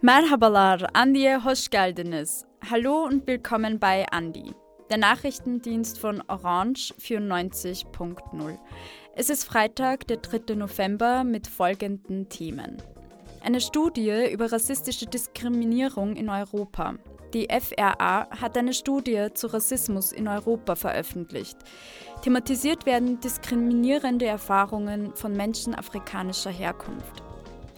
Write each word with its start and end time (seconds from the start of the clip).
Merhabalar, 0.00 0.88
Andiye 0.94 1.36
hoş 1.38 1.68
geldiniz. 1.68 2.44
Hallo 2.70 3.04
und 3.04 3.26
willkommen 3.26 3.78
bei 3.78 4.06
Andi, 4.10 4.54
der 4.90 4.98
Nachrichtendienst 4.98 5.98
von 5.98 6.22
Orange 6.28 6.94
94.0. 7.00 8.58
Es 9.14 9.30
ist 9.30 9.44
Freitag, 9.44 10.06
der 10.08 10.16
3. 10.16 10.54
November 10.54 11.24
mit 11.24 11.46
folgenden 11.46 12.28
Themen. 12.28 12.82
Eine 13.44 13.60
Studie 13.60 14.32
über 14.32 14.50
rassistische 14.52 15.06
Diskriminierung 15.06 16.16
in 16.16 16.28
Europa. 16.30 16.94
Die 17.34 17.48
FRA 17.48 18.28
hat 18.30 18.56
eine 18.56 18.72
Studie 18.72 19.28
zu 19.34 19.48
Rassismus 19.48 20.12
in 20.12 20.28
Europa 20.28 20.76
veröffentlicht. 20.76 21.58
Thematisiert 22.22 22.86
werden 22.86 23.20
diskriminierende 23.20 24.26
Erfahrungen 24.26 25.14
von 25.14 25.34
Menschen 25.34 25.74
afrikanischer 25.74 26.50
Herkunft. 26.50 27.22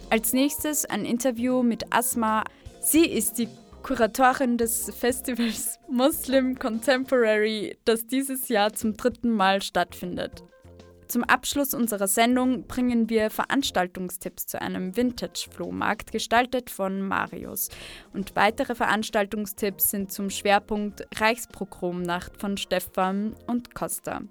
Als 0.09 0.33
nächstes 0.33 0.85
ein 0.85 1.05
Interview 1.05 1.63
mit 1.63 1.93
Asma. 1.93 2.43
Sie 2.79 3.05
ist 3.05 3.37
die 3.37 3.49
Kuratorin 3.83 4.57
des 4.57 4.91
Festivals 4.95 5.79
Muslim 5.89 6.57
Contemporary, 6.57 7.77
das 7.85 8.07
dieses 8.07 8.47
Jahr 8.47 8.73
zum 8.73 8.95
dritten 8.95 9.31
Mal 9.31 9.61
stattfindet. 9.61 10.43
Zum 11.11 11.25
Abschluss 11.25 11.73
unserer 11.73 12.07
Sendung 12.07 12.67
bringen 12.67 13.09
wir 13.09 13.29
Veranstaltungstipps 13.29 14.45
zu 14.47 14.61
einem 14.61 14.95
Vintage-Flohmarkt, 14.95 16.13
gestaltet 16.13 16.69
von 16.69 17.01
Marius. 17.01 17.67
Und 18.13 18.37
weitere 18.37 18.75
Veranstaltungstipps 18.75 19.89
sind 19.89 20.13
zum 20.13 20.29
Schwerpunkt 20.29 21.05
Reichsprogromnacht 21.13 22.37
von 22.37 22.55
Stefan 22.55 23.35
und 23.45 23.75
Costa. 23.75 24.21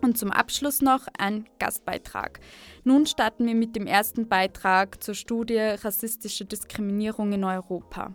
Und 0.00 0.16
zum 0.16 0.30
Abschluss 0.30 0.80
noch 0.80 1.08
ein 1.18 1.44
Gastbeitrag. 1.58 2.40
Nun 2.84 3.04
starten 3.04 3.46
wir 3.46 3.54
mit 3.54 3.76
dem 3.76 3.86
ersten 3.86 4.28
Beitrag 4.28 5.04
zur 5.04 5.14
Studie 5.14 5.58
Rassistische 5.58 6.46
Diskriminierung 6.46 7.34
in 7.34 7.44
Europa. 7.44 8.14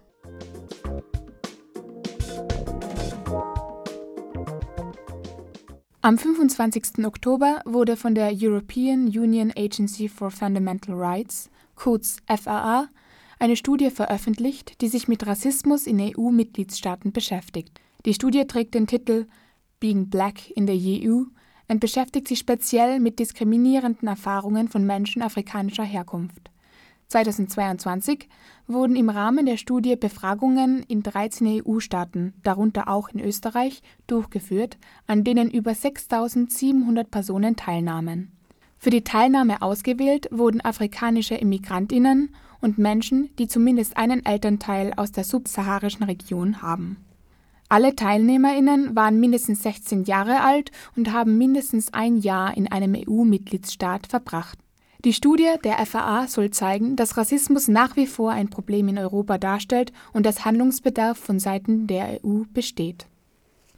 Am 6.07 6.17
25. 6.17 7.05
Oktober 7.05 7.59
wurde 7.65 7.97
von 7.97 8.15
der 8.15 8.31
European 8.33 9.07
Union 9.07 9.51
Agency 9.57 10.07
for 10.07 10.31
Fundamental 10.31 10.95
Rights, 10.95 11.49
kurz 11.75 12.15
FAA, 12.27 12.87
eine 13.39 13.57
Studie 13.57 13.89
veröffentlicht, 13.89 14.79
die 14.79 14.87
sich 14.87 15.09
mit 15.09 15.27
Rassismus 15.27 15.85
in 15.85 15.99
EU-Mitgliedstaaten 15.99 17.11
beschäftigt. 17.11 17.81
Die 18.05 18.13
Studie 18.13 18.47
trägt 18.47 18.73
den 18.73 18.87
Titel 18.87 19.25
Being 19.81 20.09
Black 20.09 20.49
in 20.51 20.65
the 20.65 21.09
EU 21.09 21.23
und 21.67 21.81
beschäftigt 21.81 22.29
sich 22.29 22.39
speziell 22.39 23.01
mit 23.01 23.19
diskriminierenden 23.19 24.07
Erfahrungen 24.07 24.69
von 24.69 24.85
Menschen 24.85 25.21
afrikanischer 25.21 25.83
Herkunft. 25.83 26.51
2022 27.07 28.27
wurden 28.67 28.95
im 28.95 29.09
Rahmen 29.09 29.45
der 29.45 29.57
Studie 29.57 29.95
Befragungen 29.95 30.83
in 30.83 31.03
13 31.03 31.63
EU-Staaten, 31.65 32.33
darunter 32.43 32.87
auch 32.87 33.09
in 33.09 33.19
Österreich, 33.19 33.81
durchgeführt, 34.07 34.77
an 35.05 35.23
denen 35.23 35.49
über 35.49 35.73
6700 35.73 37.09
Personen 37.09 37.55
teilnahmen. 37.55 38.31
Für 38.77 38.89
die 38.89 39.03
Teilnahme 39.03 39.61
ausgewählt 39.61 40.27
wurden 40.31 40.61
afrikanische 40.61 41.35
Immigrantinnen 41.35 42.35
und 42.61 42.77
Menschen, 42.77 43.29
die 43.37 43.47
zumindest 43.47 43.97
einen 43.97 44.25
Elternteil 44.25 44.93
aus 44.95 45.11
der 45.11 45.23
subsaharischen 45.23 46.03
Region 46.03 46.61
haben 46.61 46.97
alle 47.69 47.95
TeilnehmerInnen 47.95 48.95
waren 48.95 49.19
mindestens 49.19 49.61
16 49.63 50.05
Jahre 50.05 50.41
alt 50.41 50.71
und 50.95 51.11
haben 51.11 51.37
mindestens 51.37 51.93
ein 51.93 52.17
Jahr 52.17 52.55
in 52.55 52.71
einem 52.71 52.95
EU-Mitgliedsstaat 52.95 54.07
verbracht. 54.07 54.57
Die 55.07 55.13
Studie 55.13 55.55
der 55.63 55.77
FAA 55.85 56.27
soll 56.27 56.51
zeigen, 56.51 56.97
dass 56.97 57.15
Rassismus 57.15 57.69
nach 57.69 57.95
wie 57.95 58.07
vor 58.07 58.33
ein 58.33 58.49
Problem 58.49 58.89
in 58.89 58.97
Europa 58.97 59.37
darstellt 59.37 59.93
und 60.11 60.25
dass 60.25 60.43
Handlungsbedarf 60.43 61.17
von 61.17 61.39
Seiten 61.39 61.87
der 61.87 62.19
EU 62.25 62.41
besteht 62.53 63.07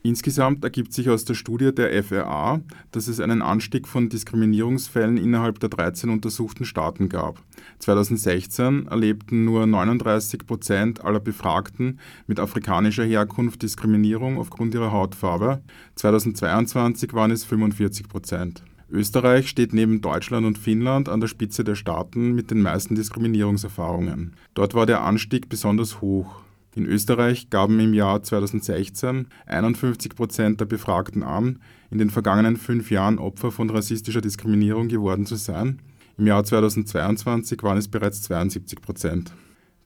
Insgesamt 0.01 0.63
ergibt 0.63 0.91
sich 0.91 1.07
aus 1.07 1.25
der 1.25 1.35
Studie 1.35 1.71
der 1.71 2.03
FRA, 2.03 2.61
dass 2.89 3.07
es 3.07 3.19
einen 3.19 3.43
Anstieg 3.43 3.87
von 3.87 4.09
Diskriminierungsfällen 4.09 5.17
innerhalb 5.17 5.59
der 5.59 5.69
13 5.69 6.09
untersuchten 6.09 6.65
Staaten 6.65 7.09
gab. 7.09 7.43
2016 7.77 8.87
erlebten 8.87 9.45
nur 9.45 9.67
39 9.67 10.47
Prozent 10.47 11.05
aller 11.05 11.19
Befragten 11.19 11.99
mit 12.25 12.39
afrikanischer 12.39 13.03
Herkunft 13.03 13.61
Diskriminierung 13.61 14.39
aufgrund 14.39 14.73
ihrer 14.73 14.91
Hautfarbe. 14.91 15.61
2022 15.93 17.13
waren 17.13 17.29
es 17.29 17.43
45 17.43 18.07
Prozent. 18.07 18.63
Österreich 18.91 19.47
steht 19.47 19.73
neben 19.73 20.01
Deutschland 20.01 20.47
und 20.47 20.57
Finnland 20.57 21.09
an 21.09 21.19
der 21.19 21.27
Spitze 21.27 21.63
der 21.63 21.75
Staaten 21.75 22.33
mit 22.33 22.49
den 22.49 22.61
meisten 22.61 22.95
Diskriminierungserfahrungen. 22.95 24.33
Dort 24.55 24.73
war 24.73 24.85
der 24.85 25.03
Anstieg 25.03 25.47
besonders 25.47 26.01
hoch. 26.01 26.41
In 26.75 26.85
Österreich 26.85 27.49
gaben 27.49 27.79
im 27.79 27.93
Jahr 27.93 28.23
2016 28.23 29.27
51 29.45 30.15
Prozent 30.15 30.59
der 30.59 30.65
Befragten 30.65 31.23
an, 31.23 31.59
in 31.91 31.99
den 31.99 32.09
vergangenen 32.09 32.57
fünf 32.57 32.89
Jahren 32.89 33.19
Opfer 33.19 33.51
von 33.51 33.69
rassistischer 33.69 34.21
Diskriminierung 34.21 34.87
geworden 34.87 35.25
zu 35.25 35.35
sein. 35.35 35.79
Im 36.17 36.27
Jahr 36.27 36.43
2022 36.43 37.61
waren 37.63 37.77
es 37.77 37.87
bereits 37.87 38.23
72 38.23 38.81
Prozent. 38.81 39.33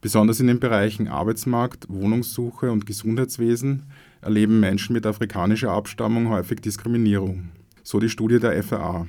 Besonders 0.01 0.39
in 0.39 0.47
den 0.47 0.59
Bereichen 0.59 1.07
Arbeitsmarkt, 1.07 1.87
Wohnungssuche 1.89 2.71
und 2.71 2.85
Gesundheitswesen 2.85 3.83
erleben 4.21 4.59
Menschen 4.59 4.93
mit 4.93 5.05
afrikanischer 5.05 5.71
Abstammung 5.71 6.29
häufig 6.29 6.59
Diskriminierung. 6.59 7.49
So 7.83 7.99
die 7.99 8.09
Studie 8.09 8.39
der 8.39 8.63
FAA. 8.63 9.07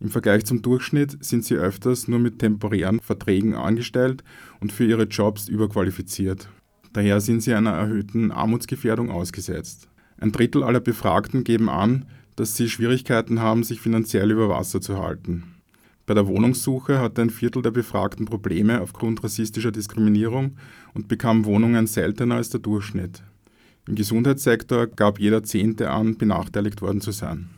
Im 0.00 0.08
Vergleich 0.08 0.44
zum 0.44 0.62
Durchschnitt 0.62 1.22
sind 1.24 1.44
sie 1.44 1.54
öfters 1.54 2.08
nur 2.08 2.18
mit 2.18 2.40
temporären 2.40 3.00
Verträgen 3.00 3.54
angestellt 3.54 4.24
und 4.60 4.72
für 4.72 4.84
ihre 4.84 5.04
Jobs 5.04 5.46
überqualifiziert. 5.46 6.48
Daher 6.92 7.20
sind 7.20 7.42
sie 7.42 7.54
einer 7.54 7.70
erhöhten 7.70 8.32
Armutsgefährdung 8.32 9.10
ausgesetzt. 9.10 9.88
Ein 10.18 10.32
Drittel 10.32 10.64
aller 10.64 10.80
Befragten 10.80 11.44
geben 11.44 11.68
an, 11.68 12.06
dass 12.34 12.56
sie 12.56 12.68
Schwierigkeiten 12.68 13.40
haben, 13.40 13.62
sich 13.62 13.80
finanziell 13.80 14.30
über 14.32 14.48
Wasser 14.48 14.80
zu 14.80 14.98
halten. 14.98 15.44
Bei 16.06 16.14
der 16.14 16.26
Wohnungssuche 16.26 16.98
hatte 16.98 17.22
ein 17.22 17.30
Viertel 17.30 17.62
der 17.62 17.70
Befragten 17.70 18.24
Probleme 18.24 18.80
aufgrund 18.80 19.22
rassistischer 19.22 19.70
Diskriminierung 19.70 20.56
und 20.94 21.06
bekam 21.06 21.44
Wohnungen 21.44 21.86
seltener 21.86 22.36
als 22.36 22.50
der 22.50 22.58
Durchschnitt. 22.58 23.22
Im 23.86 23.94
Gesundheitssektor 23.94 24.88
gab 24.88 25.20
jeder 25.20 25.44
Zehnte 25.44 25.90
an, 25.90 26.16
benachteiligt 26.16 26.82
worden 26.82 27.00
zu 27.00 27.12
sein. 27.12 27.50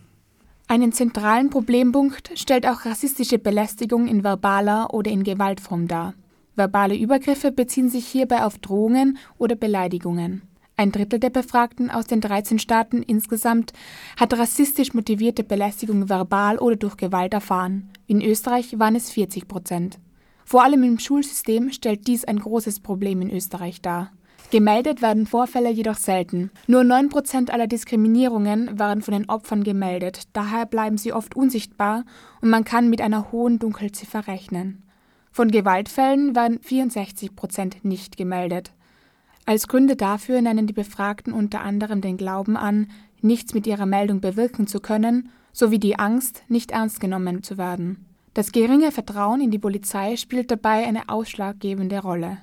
Einen 0.73 0.91
zentralen 0.91 1.51
Problempunkt 1.51 2.31
stellt 2.33 2.65
auch 2.65 2.85
rassistische 2.85 3.37
Belästigung 3.37 4.07
in 4.07 4.23
verbaler 4.23 4.91
oder 4.91 5.11
in 5.11 5.23
Gewaltform 5.23 5.87
dar. 5.87 6.15
Verbale 6.55 6.97
Übergriffe 6.97 7.51
beziehen 7.51 7.91
sich 7.91 8.07
hierbei 8.07 8.43
auf 8.43 8.57
Drohungen 8.57 9.19
oder 9.37 9.53
Beleidigungen. 9.53 10.41
Ein 10.75 10.91
Drittel 10.91 11.19
der 11.19 11.29
Befragten 11.29 11.91
aus 11.91 12.07
den 12.07 12.21
13 12.21 12.57
Staaten 12.57 13.03
insgesamt 13.03 13.73
hat 14.17 14.33
rassistisch 14.33 14.95
motivierte 14.95 15.43
Belästigung 15.43 16.09
verbal 16.09 16.57
oder 16.57 16.75
durch 16.75 16.97
Gewalt 16.97 17.35
erfahren. 17.35 17.91
In 18.07 18.23
Österreich 18.23 18.79
waren 18.79 18.95
es 18.95 19.11
40 19.11 19.47
Prozent. 19.47 19.99
Vor 20.43 20.63
allem 20.63 20.81
im 20.81 20.97
Schulsystem 20.97 21.71
stellt 21.71 22.07
dies 22.07 22.25
ein 22.25 22.39
großes 22.39 22.79
Problem 22.79 23.21
in 23.21 23.29
Österreich 23.29 23.79
dar. 23.83 24.11
Gemeldet 24.53 25.01
werden 25.01 25.25
Vorfälle 25.25 25.71
jedoch 25.71 25.95
selten. 25.95 26.51
Nur 26.67 26.83
9 26.83 27.09
Prozent 27.09 27.49
aller 27.49 27.65
Diskriminierungen 27.65 28.77
waren 28.77 29.01
von 29.01 29.15
den 29.15 29.27
Opfern 29.27 29.63
gemeldet, 29.63 30.27
daher 30.33 30.67
bleiben 30.67 30.99
sie 30.99 31.11
oft 31.11 31.35
unsichtbar 31.35 32.03
und 32.39 32.51
man 32.51 32.63
kann 32.63 32.87
mit 32.87 33.01
einer 33.01 33.31
hohen 33.31 33.57
Dunkelziffer 33.57 34.27
rechnen. 34.27 34.83
Von 35.31 35.49
Gewaltfällen 35.49 36.35
waren 36.35 36.59
64 36.59 37.35
Prozent 37.35 37.83
nicht 37.83 38.15
gemeldet. 38.15 38.73
Als 39.47 39.67
Gründe 39.67 39.95
dafür 39.95 40.39
nennen 40.39 40.67
die 40.67 40.73
Befragten 40.73 41.33
unter 41.33 41.61
anderem 41.61 42.01
den 42.01 42.17
Glauben 42.17 42.55
an, 42.55 42.91
nichts 43.21 43.55
mit 43.55 43.65
ihrer 43.65 43.87
Meldung 43.87 44.21
bewirken 44.21 44.67
zu 44.67 44.81
können, 44.81 45.29
sowie 45.51 45.79
die 45.79 45.97
Angst, 45.97 46.43
nicht 46.47 46.69
ernst 46.69 46.99
genommen 46.99 47.41
zu 47.41 47.57
werden. 47.57 48.05
Das 48.35 48.51
geringe 48.51 48.91
Vertrauen 48.91 49.41
in 49.41 49.49
die 49.49 49.57
Polizei 49.57 50.15
spielt 50.15 50.51
dabei 50.51 50.85
eine 50.85 51.09
ausschlaggebende 51.09 52.03
Rolle. 52.03 52.37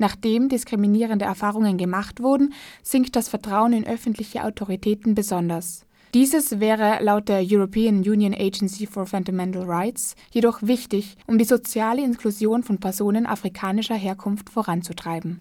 Nachdem 0.00 0.48
diskriminierende 0.48 1.26
Erfahrungen 1.26 1.76
gemacht 1.76 2.22
wurden, 2.22 2.54
sinkt 2.82 3.16
das 3.16 3.28
Vertrauen 3.28 3.74
in 3.74 3.86
öffentliche 3.86 4.44
Autoritäten 4.44 5.14
besonders. 5.14 5.84
Dieses 6.14 6.58
wäre 6.58 7.04
laut 7.04 7.28
der 7.28 7.42
European 7.44 7.98
Union 7.98 8.34
Agency 8.34 8.86
for 8.86 9.04
Fundamental 9.04 9.62
Rights 9.62 10.16
jedoch 10.32 10.62
wichtig, 10.62 11.16
um 11.26 11.36
die 11.36 11.44
soziale 11.44 12.02
Inklusion 12.02 12.62
von 12.62 12.78
Personen 12.78 13.26
afrikanischer 13.26 13.94
Herkunft 13.94 14.48
voranzutreiben. 14.48 15.40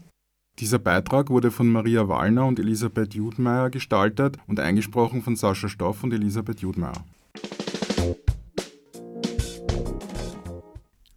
Dieser 0.59 0.77
Beitrag 0.77 1.29
wurde 1.29 1.51
von 1.51 1.71
Maria 1.71 2.09
Wallner 2.09 2.45
und 2.45 2.59
Elisabeth 2.59 3.13
Judmeier 3.13 3.69
gestaltet 3.69 4.37
und 4.45 4.59
eingesprochen 4.59 5.21
von 5.21 5.37
Sascha 5.37 5.69
Stoff 5.69 6.03
und 6.03 6.13
Elisabeth 6.13 6.59
Judmeier. 6.59 7.05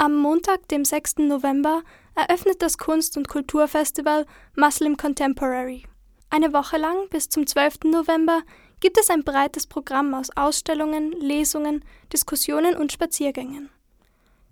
Am 0.02 0.16
Montag, 0.16 0.66
dem 0.66 0.84
6. 0.84 1.19
November, 1.19 1.84
eröffnet 2.16 2.60
das 2.60 2.76
Kunst- 2.76 3.16
und 3.16 3.28
Kulturfestival 3.28 4.26
Muslim 4.56 4.96
Contemporary. 4.96 5.84
Eine 6.28 6.52
Woche 6.52 6.76
lang 6.76 7.08
bis 7.10 7.28
zum 7.28 7.46
12. 7.46 7.84
November 7.84 8.43
gibt 8.81 8.99
es 8.99 9.10
ein 9.10 9.22
breites 9.22 9.69
Programm 9.69 10.12
aus 10.14 10.37
Ausstellungen, 10.37 11.12
Lesungen, 11.12 11.84
Diskussionen 12.12 12.76
und 12.76 12.90
Spaziergängen. 12.90 13.70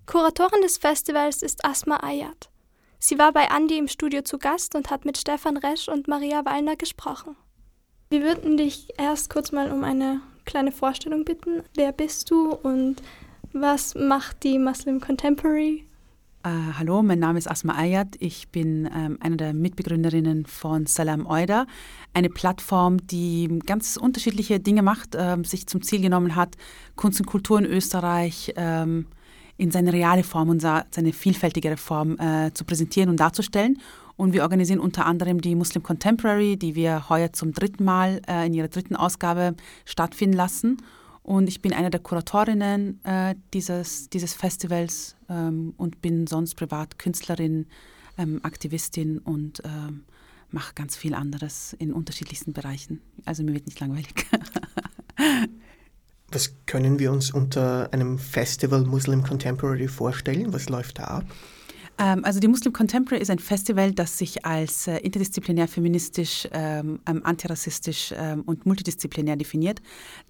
Kuratorin 0.05 0.61
des 0.61 0.77
Festivals 0.77 1.41
ist 1.41 1.65
Asma 1.65 1.97
Ayat. 2.01 2.49
Sie 2.97 3.19
war 3.19 3.33
bei 3.33 3.51
Andi 3.51 3.77
im 3.77 3.89
Studio 3.89 4.21
zu 4.21 4.37
Gast 4.37 4.73
und 4.73 4.89
hat 4.89 5.03
mit 5.03 5.17
Stefan 5.17 5.57
Resch 5.57 5.89
und 5.89 6.07
Maria 6.07 6.45
Wallner 6.45 6.77
gesprochen. 6.77 7.35
Wir 8.09 8.21
würden 8.21 8.55
dich 8.55 8.87
erst 8.97 9.29
kurz 9.29 9.51
mal 9.51 9.69
um 9.69 9.83
eine 9.83 10.21
kleine 10.45 10.71
Vorstellung 10.71 11.25
bitten. 11.25 11.63
Wer 11.75 11.91
bist 11.91 12.31
du 12.31 12.53
und 12.53 13.01
was 13.53 13.95
macht 13.95 14.43
die 14.43 14.59
Muslim 14.59 14.99
Contemporary? 14.99 15.85
Uh, 16.45 16.73
hallo, 16.79 17.03
mein 17.03 17.19
Name 17.19 17.37
ist 17.37 17.49
Asma 17.49 17.75
Ayat. 17.75 18.15
Ich 18.19 18.49
bin 18.49 18.89
ähm, 18.95 19.17
eine 19.19 19.37
der 19.37 19.53
Mitbegründerinnen 19.53 20.47
von 20.47 20.87
Salam 20.87 21.27
Oida, 21.27 21.67
eine 22.15 22.29
Plattform, 22.29 23.05
die 23.05 23.59
ganz 23.67 23.95
unterschiedliche 23.95 24.59
Dinge 24.59 24.81
macht, 24.81 25.15
ähm, 25.15 25.43
sich 25.43 25.67
zum 25.67 25.83
Ziel 25.83 26.01
genommen 26.01 26.35
hat, 26.35 26.55
Kunst 26.95 27.19
und 27.19 27.27
Kultur 27.27 27.59
in 27.59 27.65
Österreich 27.65 28.53
ähm, 28.55 29.05
in 29.57 29.69
seine 29.69 29.93
reale 29.93 30.23
Form 30.23 30.49
und 30.49 30.61
seine 30.61 31.13
vielfältigere 31.13 31.77
Form 31.77 32.17
äh, 32.17 32.51
zu 32.51 32.65
präsentieren 32.65 33.09
und 33.09 33.19
darzustellen. 33.19 33.77
Und 34.17 34.33
wir 34.33 34.41
organisieren 34.41 34.79
unter 34.79 35.05
anderem 35.05 35.41
die 35.41 35.53
Muslim 35.53 35.83
Contemporary, 35.83 36.57
die 36.57 36.73
wir 36.73 37.09
heuer 37.09 37.33
zum 37.33 37.53
dritten 37.53 37.83
Mal 37.83 38.23
äh, 38.27 38.47
in 38.47 38.55
ihrer 38.55 38.69
dritten 38.69 38.95
Ausgabe 38.95 39.55
stattfinden 39.85 40.35
lassen. 40.35 40.77
Und 41.23 41.47
ich 41.47 41.61
bin 41.61 41.73
eine 41.73 41.89
der 41.89 41.99
Kuratorinnen 41.99 43.03
äh, 43.03 43.35
dieses, 43.53 44.09
dieses 44.09 44.33
Festivals 44.33 45.15
ähm, 45.29 45.73
und 45.77 46.01
bin 46.01 46.25
sonst 46.27 46.55
privat 46.55 46.97
Künstlerin, 46.97 47.67
ähm, 48.17 48.39
Aktivistin 48.43 49.19
und 49.19 49.61
ähm, 49.63 50.03
mache 50.49 50.73
ganz 50.73 50.95
viel 50.95 51.13
anderes 51.13 51.73
in 51.73 51.93
unterschiedlichsten 51.93 52.53
Bereichen. 52.53 53.01
Also 53.25 53.43
mir 53.43 53.53
wird 53.53 53.67
nicht 53.67 53.79
langweilig. 53.79 54.13
Was 56.31 56.53
können 56.65 56.97
wir 56.97 57.11
uns 57.11 57.31
unter 57.31 57.91
einem 57.93 58.17
Festival 58.17 58.83
Muslim 58.85 59.21
Contemporary 59.21 59.87
vorstellen? 59.87 60.53
Was 60.53 60.69
läuft 60.69 60.99
da 60.99 61.03
ab? 61.03 61.25
Ähm, 61.97 62.25
also 62.25 62.39
die 62.39 62.47
Muslim 62.47 62.73
Contemporary 62.73 63.21
ist 63.21 63.29
ein 63.29 63.39
Festival, 63.39 63.91
das 63.91 64.17
sich 64.17 64.45
als 64.45 64.87
äh, 64.87 64.97
interdisziplinär, 64.97 65.67
feministisch, 65.67 66.47
ähm, 66.51 66.99
ähm, 67.07 67.21
antirassistisch 67.23 68.13
ähm, 68.17 68.41
und 68.45 68.65
multidisziplinär 68.65 69.35
definiert. 69.35 69.81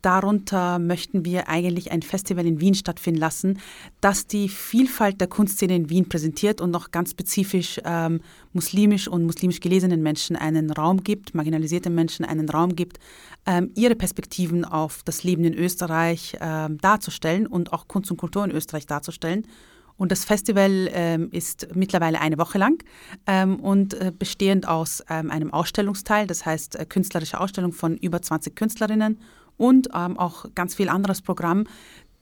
Darunter 0.01 0.79
möchten 0.79 1.25
wir 1.25 1.47
eigentlich 1.47 1.91
ein 1.91 2.01
Festival 2.01 2.45
in 2.45 2.59
Wien 2.59 2.73
stattfinden 2.73 3.19
lassen, 3.19 3.59
das 4.01 4.27
die 4.27 4.49
Vielfalt 4.49 5.21
der 5.21 5.27
Kunstszene 5.27 5.75
in 5.75 5.89
Wien 5.89 6.09
präsentiert 6.09 6.61
und 6.61 6.71
noch 6.71 6.91
ganz 6.91 7.11
spezifisch 7.11 7.79
ähm, 7.85 8.21
muslimisch 8.53 9.07
und 9.07 9.23
muslimisch 9.25 9.59
gelesenen 9.59 10.03
Menschen 10.03 10.35
einen 10.35 10.71
Raum 10.71 11.03
gibt, 11.03 11.33
marginalisierten 11.35 11.93
Menschen 11.93 12.25
einen 12.25 12.49
Raum 12.49 12.75
gibt, 12.75 12.99
ähm, 13.45 13.71
ihre 13.75 13.95
Perspektiven 13.95 14.65
auf 14.65 15.01
das 15.05 15.23
Leben 15.23 15.43
in 15.45 15.53
Österreich 15.53 16.37
darzustellen 16.81 17.47
und 17.47 17.73
auch 17.73 17.87
Kunst 17.87 18.11
und 18.11 18.17
Kultur 18.17 18.43
in 18.43 18.51
Österreich 18.51 18.85
darzustellen. 18.87 19.45
Und 20.01 20.11
das 20.11 20.25
Festival 20.25 20.89
ähm, 20.93 21.29
ist 21.31 21.75
mittlerweile 21.75 22.19
eine 22.19 22.39
Woche 22.39 22.57
lang 22.57 22.83
ähm, 23.27 23.59
und 23.59 23.93
äh, 23.93 24.11
bestehend 24.11 24.67
aus 24.67 25.03
ähm, 25.11 25.29
einem 25.29 25.53
Ausstellungsteil, 25.53 26.25
das 26.25 26.43
heißt 26.43 26.75
äh, 26.75 26.85
künstlerische 26.87 27.39
Ausstellung 27.39 27.71
von 27.71 27.97
über 27.97 28.19
20 28.19 28.55
Künstlerinnen 28.55 29.19
und 29.57 29.89
ähm, 29.93 30.17
auch 30.17 30.45
ganz 30.55 30.73
viel 30.73 30.89
anderes 30.89 31.21
Programm, 31.21 31.65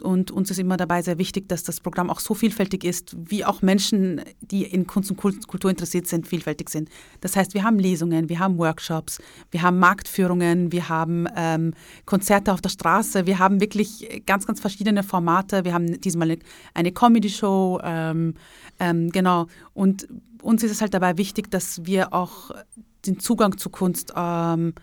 und 0.01 0.31
uns 0.31 0.51
ist 0.51 0.59
immer 0.59 0.77
dabei 0.77 1.01
sehr 1.01 1.17
wichtig, 1.17 1.49
dass 1.49 1.63
das 1.63 1.79
Programm 1.79 2.09
auch 2.09 2.19
so 2.19 2.33
vielfältig 2.33 2.83
ist, 2.83 3.15
wie 3.17 3.43
auch 3.45 3.61
Menschen, 3.61 4.21
die 4.41 4.63
in 4.63 4.87
Kunst 4.87 5.11
und 5.11 5.17
Kultur 5.17 5.69
interessiert 5.69 6.07
sind, 6.07 6.27
vielfältig 6.27 6.69
sind. 6.69 6.89
Das 7.21 7.35
heißt, 7.35 7.53
wir 7.53 7.63
haben 7.63 7.79
Lesungen, 7.79 8.29
wir 8.29 8.39
haben 8.39 8.57
Workshops, 8.57 9.19
wir 9.51 9.61
haben 9.61 9.79
Marktführungen, 9.79 10.71
wir 10.71 10.89
haben 10.89 11.27
ähm, 11.35 11.73
Konzerte 12.05 12.53
auf 12.53 12.61
der 12.61 12.69
Straße, 12.69 13.25
wir 13.25 13.39
haben 13.39 13.61
wirklich 13.61 14.23
ganz, 14.25 14.45
ganz 14.45 14.59
verschiedene 14.59 15.03
Formate. 15.03 15.65
Wir 15.65 15.73
haben 15.73 15.99
diesmal 16.01 16.37
eine, 16.73 16.91
Comedy-Show, 16.91 17.81
ähm, 17.83 18.35
ähm, 18.79 19.09
genau. 19.09 19.47
Und 19.73 20.07
uns 20.41 20.63
ist 20.63 20.71
es 20.71 20.81
halt 20.81 20.93
dabei 20.93 21.17
wichtig, 21.17 21.51
dass 21.51 21.85
wir 21.85 22.13
auch 22.13 22.51
den 23.05 23.19
Zugang 23.19 23.57
zu 23.57 23.69
Kunst 23.69 24.13
ähm, 24.15 24.73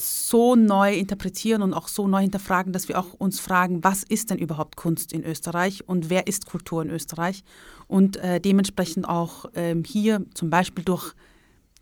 so 0.00 0.54
neu 0.56 0.94
interpretieren 0.94 1.62
und 1.62 1.72
auch 1.72 1.88
so 1.88 2.06
neu 2.08 2.20
hinterfragen, 2.20 2.72
dass 2.72 2.88
wir 2.88 2.98
auch 2.98 3.14
uns 3.14 3.40
fragen, 3.40 3.82
was 3.84 4.02
ist 4.02 4.30
denn 4.30 4.38
überhaupt 4.38 4.76
Kunst 4.76 5.12
in 5.12 5.24
Österreich 5.24 5.88
und 5.88 6.10
wer 6.10 6.26
ist 6.26 6.46
Kultur 6.46 6.82
in 6.82 6.90
Österreich? 6.90 7.42
Und 7.88 8.16
äh, 8.18 8.40
dementsprechend 8.40 9.08
auch 9.08 9.46
ähm, 9.54 9.84
hier 9.84 10.24
zum 10.34 10.50
Beispiel 10.50 10.84
durch, 10.84 11.14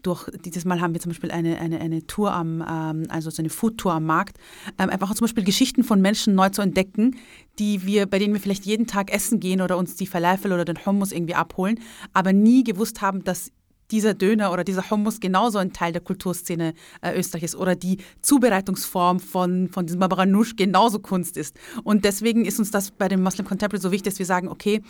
durch, 0.03 0.29
dieses 0.45 0.65
Mal 0.65 0.81
haben 0.81 0.95
wir 0.95 1.01
zum 1.01 1.11
Beispiel 1.11 1.31
eine, 1.31 1.59
eine, 1.59 1.81
eine 1.81 2.07
Tour 2.07 2.33
am, 2.33 2.63
ähm, 2.69 3.05
also 3.09 3.31
so 3.31 3.41
eine 3.41 3.51
Food-Tour 3.51 3.95
am 3.95 4.05
Markt, 4.05 4.39
ähm, 4.79 4.91
einfach 4.91 5.13
zum 5.15 5.25
Beispiel 5.25 5.45
Geschichten 5.45 5.83
von 5.83 6.01
Menschen 6.01 6.35
neu 6.35 6.51
zu 6.51 6.63
entdecken, 6.63 7.17
die 7.59 7.85
wir, 7.87 8.07
bei 8.07 8.19
denen 8.19 8.35
wir 8.35 8.41
vielleicht 8.41 8.67
jeden 8.67 8.87
Tag 8.87 9.13
essen 9.13 9.41
gehen 9.41 9.61
oder 9.61 9.77
uns 9.79 9.97
die 9.97 10.07
Falafel 10.07 10.53
oder 10.53 10.65
den 10.65 10.85
Hummus 10.85 11.11
irgendwie 11.11 11.35
abholen, 11.35 11.81
aber 12.13 12.33
nie 12.33 12.65
gewusst 12.65 13.01
haben, 13.01 13.25
dass 13.25 13.51
dieser 13.95 14.13
Döner 14.13 14.51
oder 14.53 14.65
dieser 14.65 14.91
Hummus 14.91 15.21
genauso 15.21 15.59
ein 15.59 15.73
Teil 15.73 15.93
der 15.93 16.03
Kulturszene 16.03 16.75
äh, 17.01 17.17
Österreichs 17.17 17.55
oder 17.55 17.77
die 17.77 17.99
Zubereitungsform 18.23 19.21
von, 19.21 19.69
von 19.69 19.87
diesem 19.87 20.01
Babaranouche 20.01 20.57
genauso 20.57 20.99
Kunst 20.99 21.37
ist. 21.37 21.57
Und 21.85 22.05
deswegen 22.05 22.45
ist 22.45 22.59
uns 22.59 22.73
das 22.73 22.91
bei 22.91 23.07
dem 23.07 23.23
Muslim 23.23 23.47
Contemporary 23.47 23.81
so 23.81 23.93
wichtig, 23.93 24.13
dass 24.13 24.19
wir 24.19 24.27
sagen, 24.27 24.49
okay, 24.49 24.83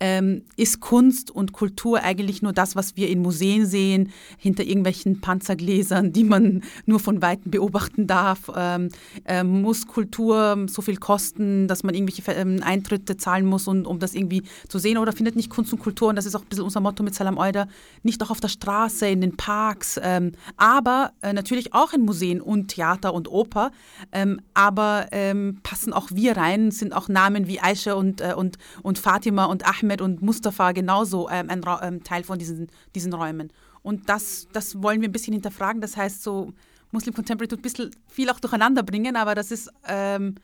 ähm, 0.00 0.42
ist 0.56 0.80
Kunst 0.80 1.30
und 1.30 1.52
Kultur 1.52 2.02
eigentlich 2.02 2.42
nur 2.42 2.52
das, 2.52 2.76
was 2.76 2.96
wir 2.96 3.08
in 3.08 3.20
Museen 3.20 3.66
sehen, 3.66 4.10
hinter 4.36 4.62
irgendwelchen 4.62 5.20
Panzergläsern, 5.20 6.12
die 6.12 6.24
man 6.24 6.62
nur 6.86 7.00
von 7.00 7.20
Weitem 7.20 7.50
beobachten 7.50 8.06
darf? 8.06 8.50
Ähm, 8.54 8.90
äh, 9.24 9.42
muss 9.42 9.86
Kultur 9.86 10.66
so 10.68 10.82
viel 10.82 10.98
kosten, 10.98 11.68
dass 11.68 11.82
man 11.82 11.94
irgendwelche 11.94 12.22
ähm, 12.32 12.60
Eintritte 12.62 13.16
zahlen 13.16 13.46
muss, 13.46 13.66
und, 13.66 13.86
um 13.86 13.98
das 13.98 14.14
irgendwie 14.14 14.42
zu 14.68 14.78
sehen? 14.78 14.98
Oder 14.98 15.12
findet 15.12 15.36
nicht 15.36 15.50
Kunst 15.50 15.72
und 15.72 15.80
Kultur, 15.80 16.08
und 16.08 16.16
das 16.16 16.26
ist 16.26 16.34
auch 16.34 16.42
ein 16.42 16.48
bisschen 16.48 16.64
unser 16.64 16.80
Motto 16.80 17.02
mit 17.02 17.14
Salam 17.14 17.38
Euda, 17.38 17.66
nicht 18.02 18.22
auch 18.22 18.30
auf 18.30 18.40
der 18.40 18.48
Straße, 18.48 19.08
in 19.08 19.20
den 19.20 19.36
Parks, 19.36 19.98
ähm, 20.02 20.32
aber 20.56 21.12
äh, 21.22 21.32
natürlich 21.32 21.74
auch 21.74 21.92
in 21.92 22.02
Museen 22.04 22.40
und 22.40 22.68
Theater 22.68 23.14
und 23.14 23.28
Oper. 23.28 23.72
Ähm, 24.12 24.40
aber 24.54 25.08
ähm, 25.10 25.58
passen 25.62 25.92
auch 25.92 26.08
wir 26.12 26.36
rein, 26.36 26.70
sind 26.70 26.94
auch 26.94 27.08
Namen 27.08 27.48
wie 27.48 27.60
Aisha 27.60 27.94
und, 27.94 28.20
äh, 28.20 28.34
und, 28.36 28.58
und 28.82 28.98
Fatima 28.98 29.46
und 29.46 29.66
Ahmed 29.66 29.87
Ahmed 29.88 30.00
und 30.00 30.22
Mustafa 30.22 30.72
genauso 30.72 31.28
ähm, 31.30 31.48
ein 31.50 31.62
ähm, 31.82 32.04
Teil 32.04 32.24
von 32.24 32.38
diesen, 32.38 32.68
diesen 32.94 33.12
Räumen. 33.12 33.52
Und 33.82 34.08
das, 34.08 34.48
das 34.52 34.82
wollen 34.82 35.00
wir 35.00 35.08
ein 35.08 35.12
bisschen 35.12 35.32
hinterfragen. 35.32 35.80
Das 35.80 35.96
heißt, 35.96 36.22
so 36.22 36.52
Muslim 36.90 37.14
Contemporary 37.14 37.48
tut 37.48 37.60
ein 37.60 37.62
bisschen 37.62 37.90
viel 38.06 38.28
auch 38.30 38.40
durcheinander 38.40 38.82
bringen, 38.82 39.16
aber 39.16 39.34
das 39.34 39.50
ist 39.50 39.70
ähm, 39.86 40.34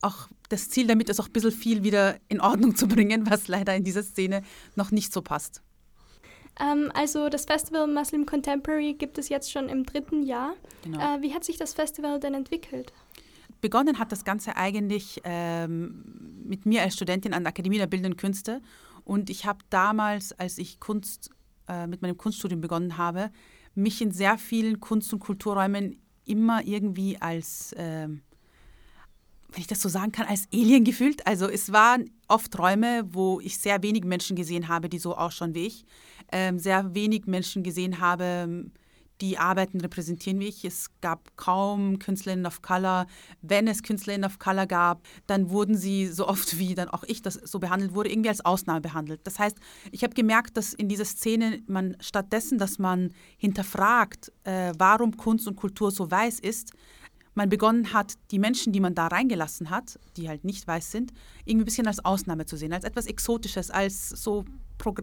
auch 0.00 0.28
das 0.48 0.68
Ziel 0.70 0.86
damit, 0.86 1.08
ist 1.08 1.20
auch 1.20 1.26
ein 1.26 1.32
bisschen 1.32 1.50
viel 1.50 1.82
wieder 1.82 2.16
in 2.28 2.40
Ordnung 2.40 2.76
zu 2.76 2.86
bringen, 2.86 3.28
was 3.28 3.48
leider 3.48 3.74
in 3.74 3.84
dieser 3.84 4.02
Szene 4.02 4.42
noch 4.76 4.90
nicht 4.90 5.12
so 5.12 5.22
passt. 5.22 5.62
Ähm, 6.60 6.92
also 6.94 7.28
das 7.28 7.46
Festival 7.46 7.86
Muslim 7.86 8.26
Contemporary 8.26 8.94
gibt 8.94 9.18
es 9.18 9.28
jetzt 9.28 9.50
schon 9.50 9.68
im 9.68 9.84
dritten 9.84 10.22
Jahr. 10.22 10.54
Genau. 10.84 10.98
Äh, 10.98 11.22
wie 11.22 11.34
hat 11.34 11.44
sich 11.44 11.56
das 11.56 11.74
Festival 11.74 12.20
denn 12.20 12.34
entwickelt? 12.34 12.92
Begonnen 13.64 13.98
hat 13.98 14.12
das 14.12 14.26
Ganze 14.26 14.58
eigentlich 14.58 15.22
ähm, 15.24 16.04
mit 16.44 16.66
mir 16.66 16.82
als 16.82 16.96
Studentin 16.96 17.32
an 17.32 17.44
der 17.44 17.48
Akademie 17.48 17.78
der 17.78 17.86
Bildenden 17.86 18.18
Künste. 18.18 18.60
Und 19.04 19.30
ich 19.30 19.46
habe 19.46 19.60
damals, 19.70 20.38
als 20.38 20.58
ich 20.58 20.80
Kunst 20.80 21.30
äh, 21.66 21.86
mit 21.86 22.02
meinem 22.02 22.18
Kunststudium 22.18 22.60
begonnen 22.60 22.98
habe, 22.98 23.30
mich 23.74 24.02
in 24.02 24.10
sehr 24.10 24.36
vielen 24.36 24.80
Kunst- 24.80 25.14
und 25.14 25.20
Kulturräumen 25.20 25.98
immer 26.26 26.62
irgendwie 26.66 27.16
als, 27.22 27.72
äh, 27.72 28.06
wenn 28.06 28.20
ich 29.56 29.66
das 29.66 29.80
so 29.80 29.88
sagen 29.88 30.12
kann, 30.12 30.26
als 30.26 30.46
Alien 30.52 30.84
gefühlt. 30.84 31.26
Also 31.26 31.48
es 31.48 31.72
waren 31.72 32.10
oft 32.28 32.58
Räume, 32.58 33.04
wo 33.12 33.40
ich 33.40 33.56
sehr 33.56 33.82
wenig 33.82 34.04
Menschen 34.04 34.36
gesehen 34.36 34.68
habe, 34.68 34.90
die 34.90 34.98
so 34.98 35.16
ausschauen 35.16 35.54
wie 35.54 35.68
ich. 35.68 35.86
Ähm, 36.30 36.58
sehr 36.58 36.94
wenig 36.94 37.24
Menschen 37.24 37.62
gesehen 37.62 37.98
habe, 37.98 38.66
die 39.20 39.38
Arbeiten 39.38 39.80
repräsentieren 39.80 40.40
wie 40.40 40.48
ich. 40.48 40.64
Es 40.64 40.90
gab 41.00 41.36
kaum 41.36 41.98
Künstlerinnen 41.98 42.46
of 42.46 42.62
Color. 42.62 43.06
Wenn 43.42 43.68
es 43.68 43.82
Künstlerinnen 43.82 44.28
of 44.28 44.38
Color 44.38 44.66
gab, 44.66 45.02
dann 45.26 45.50
wurden 45.50 45.76
sie 45.76 46.06
so 46.08 46.26
oft 46.26 46.58
wie 46.58 46.74
dann 46.74 46.88
auch 46.88 47.04
ich 47.04 47.22
das 47.22 47.34
so 47.34 47.58
behandelt 47.58 47.94
wurde, 47.94 48.10
irgendwie 48.10 48.28
als 48.28 48.44
Ausnahme 48.44 48.80
behandelt. 48.80 49.20
Das 49.24 49.38
heißt, 49.38 49.58
ich 49.92 50.02
habe 50.02 50.14
gemerkt, 50.14 50.56
dass 50.56 50.74
in 50.74 50.88
dieser 50.88 51.04
Szene 51.04 51.62
man 51.66 51.96
stattdessen, 52.00 52.58
dass 52.58 52.78
man 52.78 53.12
hinterfragt, 53.36 54.32
äh, 54.44 54.72
warum 54.78 55.16
Kunst 55.16 55.46
und 55.46 55.56
Kultur 55.56 55.90
so 55.90 56.10
weiß 56.10 56.40
ist, 56.40 56.72
man 57.34 57.48
begonnen 57.48 57.92
hat, 57.92 58.14
die 58.30 58.38
Menschen, 58.38 58.72
die 58.72 58.80
man 58.80 58.94
da 58.94 59.08
reingelassen 59.08 59.70
hat, 59.70 59.98
die 60.16 60.28
halt 60.28 60.44
nicht 60.44 60.66
weiß 60.66 60.92
sind, 60.92 61.12
irgendwie 61.44 61.64
ein 61.64 61.66
bisschen 61.66 61.86
als 61.86 62.04
Ausnahme 62.04 62.46
zu 62.46 62.56
sehen, 62.56 62.72
als 62.72 62.84
etwas 62.84 63.06
Exotisches, 63.06 63.70
als 63.70 64.10
so, 64.10 64.44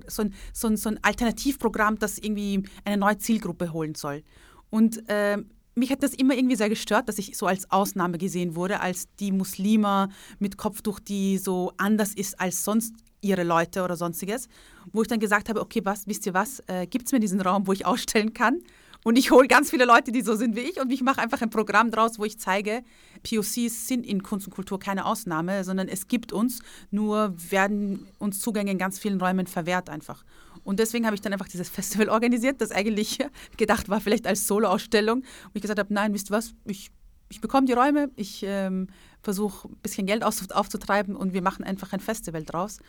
so, 0.07 0.23
ein, 0.23 0.33
so, 0.53 0.67
ein, 0.67 0.77
so 0.77 0.89
ein 0.89 0.99
Alternativprogramm, 1.03 1.99
das 1.99 2.17
irgendwie 2.17 2.63
eine 2.85 2.97
neue 2.97 3.17
Zielgruppe 3.17 3.73
holen 3.73 3.95
soll. 3.95 4.23
Und 4.69 5.07
äh, 5.09 5.37
mich 5.75 5.91
hat 5.91 6.03
das 6.03 6.13
immer 6.13 6.35
irgendwie 6.35 6.55
sehr 6.55 6.69
gestört, 6.69 7.07
dass 7.07 7.17
ich 7.17 7.37
so 7.37 7.47
als 7.47 7.69
Ausnahme 7.71 8.17
gesehen 8.17 8.55
wurde, 8.55 8.81
als 8.81 9.07
die 9.19 9.31
Muslime 9.31 10.09
mit 10.39 10.57
Kopftuch, 10.57 10.99
die 10.99 11.37
so 11.37 11.73
anders 11.77 12.13
ist 12.13 12.39
als 12.39 12.63
sonst 12.63 12.93
ihre 13.21 13.43
Leute 13.43 13.83
oder 13.83 13.95
sonstiges, 13.95 14.47
wo 14.91 15.03
ich 15.03 15.07
dann 15.07 15.19
gesagt 15.19 15.47
habe, 15.49 15.61
okay, 15.61 15.81
was, 15.83 16.07
wisst 16.07 16.25
ihr 16.25 16.33
was, 16.33 16.61
äh, 16.67 16.87
gibt 16.87 17.05
es 17.05 17.11
mir 17.11 17.19
diesen 17.19 17.39
Raum, 17.39 17.67
wo 17.67 17.73
ich 17.73 17.85
ausstellen 17.85 18.33
kann? 18.33 18.61
Und 19.03 19.17
ich 19.17 19.31
hole 19.31 19.48
ganz 19.48 19.72
viele 19.72 19.86
Leute, 19.86 20.12
die 20.12 20.22
so 20.22 20.36
sind 20.36 20.55
wie 20.55 20.62
ich 20.62 20.79
und 20.79 20.91
ich 20.91 21.01
mache 21.01 21.20
einfach 21.22 21.41
ein 21.41 21.50
Programm 21.50 21.89
draus, 21.89 22.20
wo 22.20 22.25
ich 22.25 22.38
zeige, 22.38 22.84
POCs 23.24 23.88
sind 23.88 24.05
in 24.05 24.22
Kunst 24.22 24.48
und 24.48 24.53
Kultur 24.53 24.79
keine 24.79 25.05
Ausnahme, 25.05 25.63
sondern 25.63 25.88
es 25.88 26.08
gibt 26.08 26.31
uns, 26.31 26.62
nur 26.91 27.34
werden 27.50 28.08
uns 28.20 28.39
Zugänge 28.39 28.72
in 28.72 28.77
ganz 28.77 29.00
vielen 29.00 29.20
Räumen 29.20 29.48
verwehrt 29.48 29.89
einfach. 29.89 30.24
Und 30.63 30.79
deswegen 30.79 31.05
habe 31.08 31.15
ich 31.15 31.22
dann 31.22 31.34
einfach 31.34 31.48
dieses 31.48 31.70
Festival 31.70 32.10
organisiert, 32.10 32.62
das 32.62 32.72
eigentlich 32.72 33.17
gedacht 33.58 33.89
war, 33.89 34.01
vielleicht 34.01 34.27
als 34.27 34.46
Solo-Ausstellung. 34.46 35.20
Und 35.20 35.51
ich 35.55 35.62
gesagt 35.62 35.79
habe, 35.79 35.91
nein, 35.91 36.13
wisst 36.13 36.29
ihr 36.29 36.36
was, 36.36 36.53
ich, 36.65 36.91
ich 37.31 37.41
bekomme 37.41 37.65
die 37.65 37.73
Räume, 37.73 38.11
ich 38.15 38.43
ähm, 38.45 38.88
versuche 39.21 39.67
ein 39.67 39.75
bisschen 39.81 40.05
Geld 40.05 40.23
aufzutreiben 40.23 41.15
und 41.15 41.33
wir 41.33 41.41
machen 41.41 41.63
einfach 41.63 41.93
ein 41.93 42.00
Festival 42.00 42.43
draus 42.43 42.79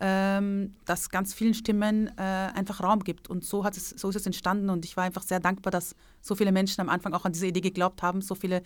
ähm, 0.00 0.72
das 0.84 1.10
ganz 1.10 1.32
vielen 1.32 1.54
Stimmen 1.54 2.08
äh, 2.18 2.22
einfach 2.22 2.82
Raum 2.82 3.04
gibt. 3.04 3.30
Und 3.30 3.44
so, 3.44 3.64
hat 3.64 3.76
es, 3.76 3.90
so 3.90 4.08
ist 4.08 4.16
es 4.16 4.26
entstanden 4.26 4.68
und 4.68 4.84
ich 4.84 4.96
war 4.96 5.04
einfach 5.04 5.22
sehr 5.22 5.38
dankbar, 5.38 5.70
dass 5.70 5.94
so 6.20 6.34
viele 6.34 6.50
Menschen 6.50 6.80
am 6.80 6.88
Anfang 6.88 7.12
auch 7.12 7.24
an 7.24 7.32
diese 7.32 7.46
Idee 7.46 7.60
geglaubt 7.60 8.02
haben, 8.02 8.20
so 8.20 8.34
viele 8.34 8.62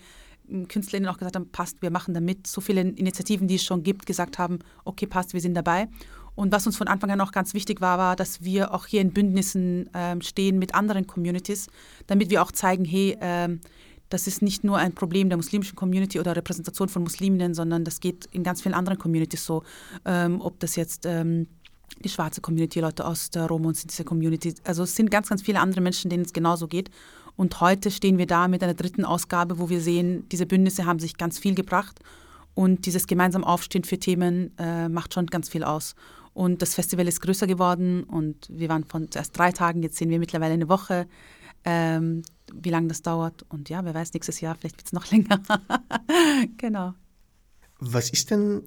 ähm, 0.49 0.67
Künstlerinnen 0.67 1.09
auch 1.09 1.17
gesagt 1.17 1.35
haben, 1.35 1.49
passt, 1.51 1.81
wir 1.81 1.91
machen 1.91 2.15
da 2.15 2.21
mit, 2.21 2.47
so 2.47 2.59
viele 2.59 2.81
Initiativen, 2.81 3.47
die 3.47 3.55
es 3.55 3.63
schon 3.63 3.83
gibt, 3.83 4.07
gesagt 4.07 4.39
haben, 4.39 4.59
okay, 4.83 5.05
passt, 5.05 5.33
wir 5.33 5.41
sind 5.41 5.53
dabei. 5.53 5.87
Und 6.33 6.51
was 6.51 6.65
uns 6.65 6.77
von 6.77 6.87
Anfang 6.87 7.11
an 7.11 7.21
auch 7.21 7.31
ganz 7.31 7.53
wichtig 7.53 7.81
war, 7.81 7.97
war, 7.97 8.15
dass 8.15 8.43
wir 8.43 8.73
auch 8.73 8.85
hier 8.85 9.01
in 9.01 9.11
Bündnissen 9.11 9.89
ähm, 9.93 10.21
stehen 10.21 10.59
mit 10.59 10.75
anderen 10.75 11.07
Communities, 11.07 11.67
damit 12.07 12.29
wir 12.29 12.41
auch 12.41 12.51
zeigen, 12.51 12.85
hey, 12.85 13.17
ähm, 13.21 13.59
das 14.09 14.27
ist 14.27 14.41
nicht 14.41 14.63
nur 14.63 14.77
ein 14.77 14.93
Problem 14.93 15.29
der 15.29 15.37
muslimischen 15.37 15.75
Community 15.75 16.19
oder 16.19 16.35
Repräsentation 16.35 16.89
von 16.89 17.03
Musliminnen, 17.03 17.53
sondern 17.53 17.83
das 17.83 17.99
geht 17.99 18.27
in 18.31 18.43
ganz 18.43 18.61
vielen 18.61 18.75
anderen 18.75 18.97
Communities 18.97 19.45
so. 19.45 19.63
Ähm, 20.05 20.41
ob 20.41 20.59
das 20.59 20.75
jetzt 20.75 21.05
ähm, 21.05 21.47
die 22.03 22.09
schwarze 22.09 22.41
Community, 22.41 22.79
Leute 22.79 23.05
aus 23.05 23.29
der 23.29 23.47
Roma 23.47 23.69
und 23.69 23.89
diese 23.89 24.03
Community, 24.03 24.53
also 24.63 24.83
es 24.83 24.95
sind 24.95 25.11
ganz, 25.11 25.29
ganz 25.29 25.41
viele 25.41 25.59
andere 25.59 25.81
Menschen, 25.81 26.09
denen 26.09 26.23
es 26.23 26.33
genauso 26.33 26.67
geht. 26.67 26.89
Und 27.35 27.61
heute 27.61 27.91
stehen 27.91 28.17
wir 28.17 28.27
da 28.27 28.47
mit 28.47 28.63
einer 28.63 28.73
dritten 28.73 29.05
Ausgabe, 29.05 29.59
wo 29.59 29.69
wir 29.69 29.81
sehen, 29.81 30.27
diese 30.29 30.45
Bündnisse 30.45 30.85
haben 30.85 30.99
sich 30.99 31.17
ganz 31.17 31.37
viel 31.37 31.53
gebracht 31.53 31.99
und 32.55 32.85
dieses 32.87 33.05
gemeinsam 33.05 33.43
Aufstehen 33.43 33.83
für 33.83 33.99
Themen 33.99 34.57
äh, 34.57 34.89
macht 34.89 35.13
schon 35.13 35.27
ganz 35.27 35.49
viel 35.49 35.63
aus. 35.63 35.95
Und 36.33 36.61
das 36.61 36.75
Festival 36.75 37.07
ist 37.07 37.21
größer 37.21 37.47
geworden 37.47 38.03
und 38.03 38.47
wir 38.49 38.69
waren 38.69 38.83
von 38.83 39.11
zuerst 39.11 39.37
drei 39.37 39.51
Tagen, 39.51 39.83
jetzt 39.83 39.97
sehen 39.97 40.09
wir 40.09 40.19
mittlerweile 40.19 40.53
eine 40.53 40.69
Woche. 40.69 41.07
Ähm, 41.65 42.23
wie 42.53 42.69
lange 42.69 42.87
das 42.87 43.01
dauert. 43.01 43.45
Und 43.49 43.69
ja, 43.69 43.83
wer 43.85 43.93
weiß, 43.93 44.13
nächstes 44.13 44.41
Jahr, 44.41 44.55
vielleicht 44.55 44.77
wird 44.77 44.87
es 44.87 44.93
noch 44.93 45.09
länger. 45.11 45.41
genau. 46.57 46.93
Was 47.79 48.09
ist 48.09 48.31
denn 48.31 48.63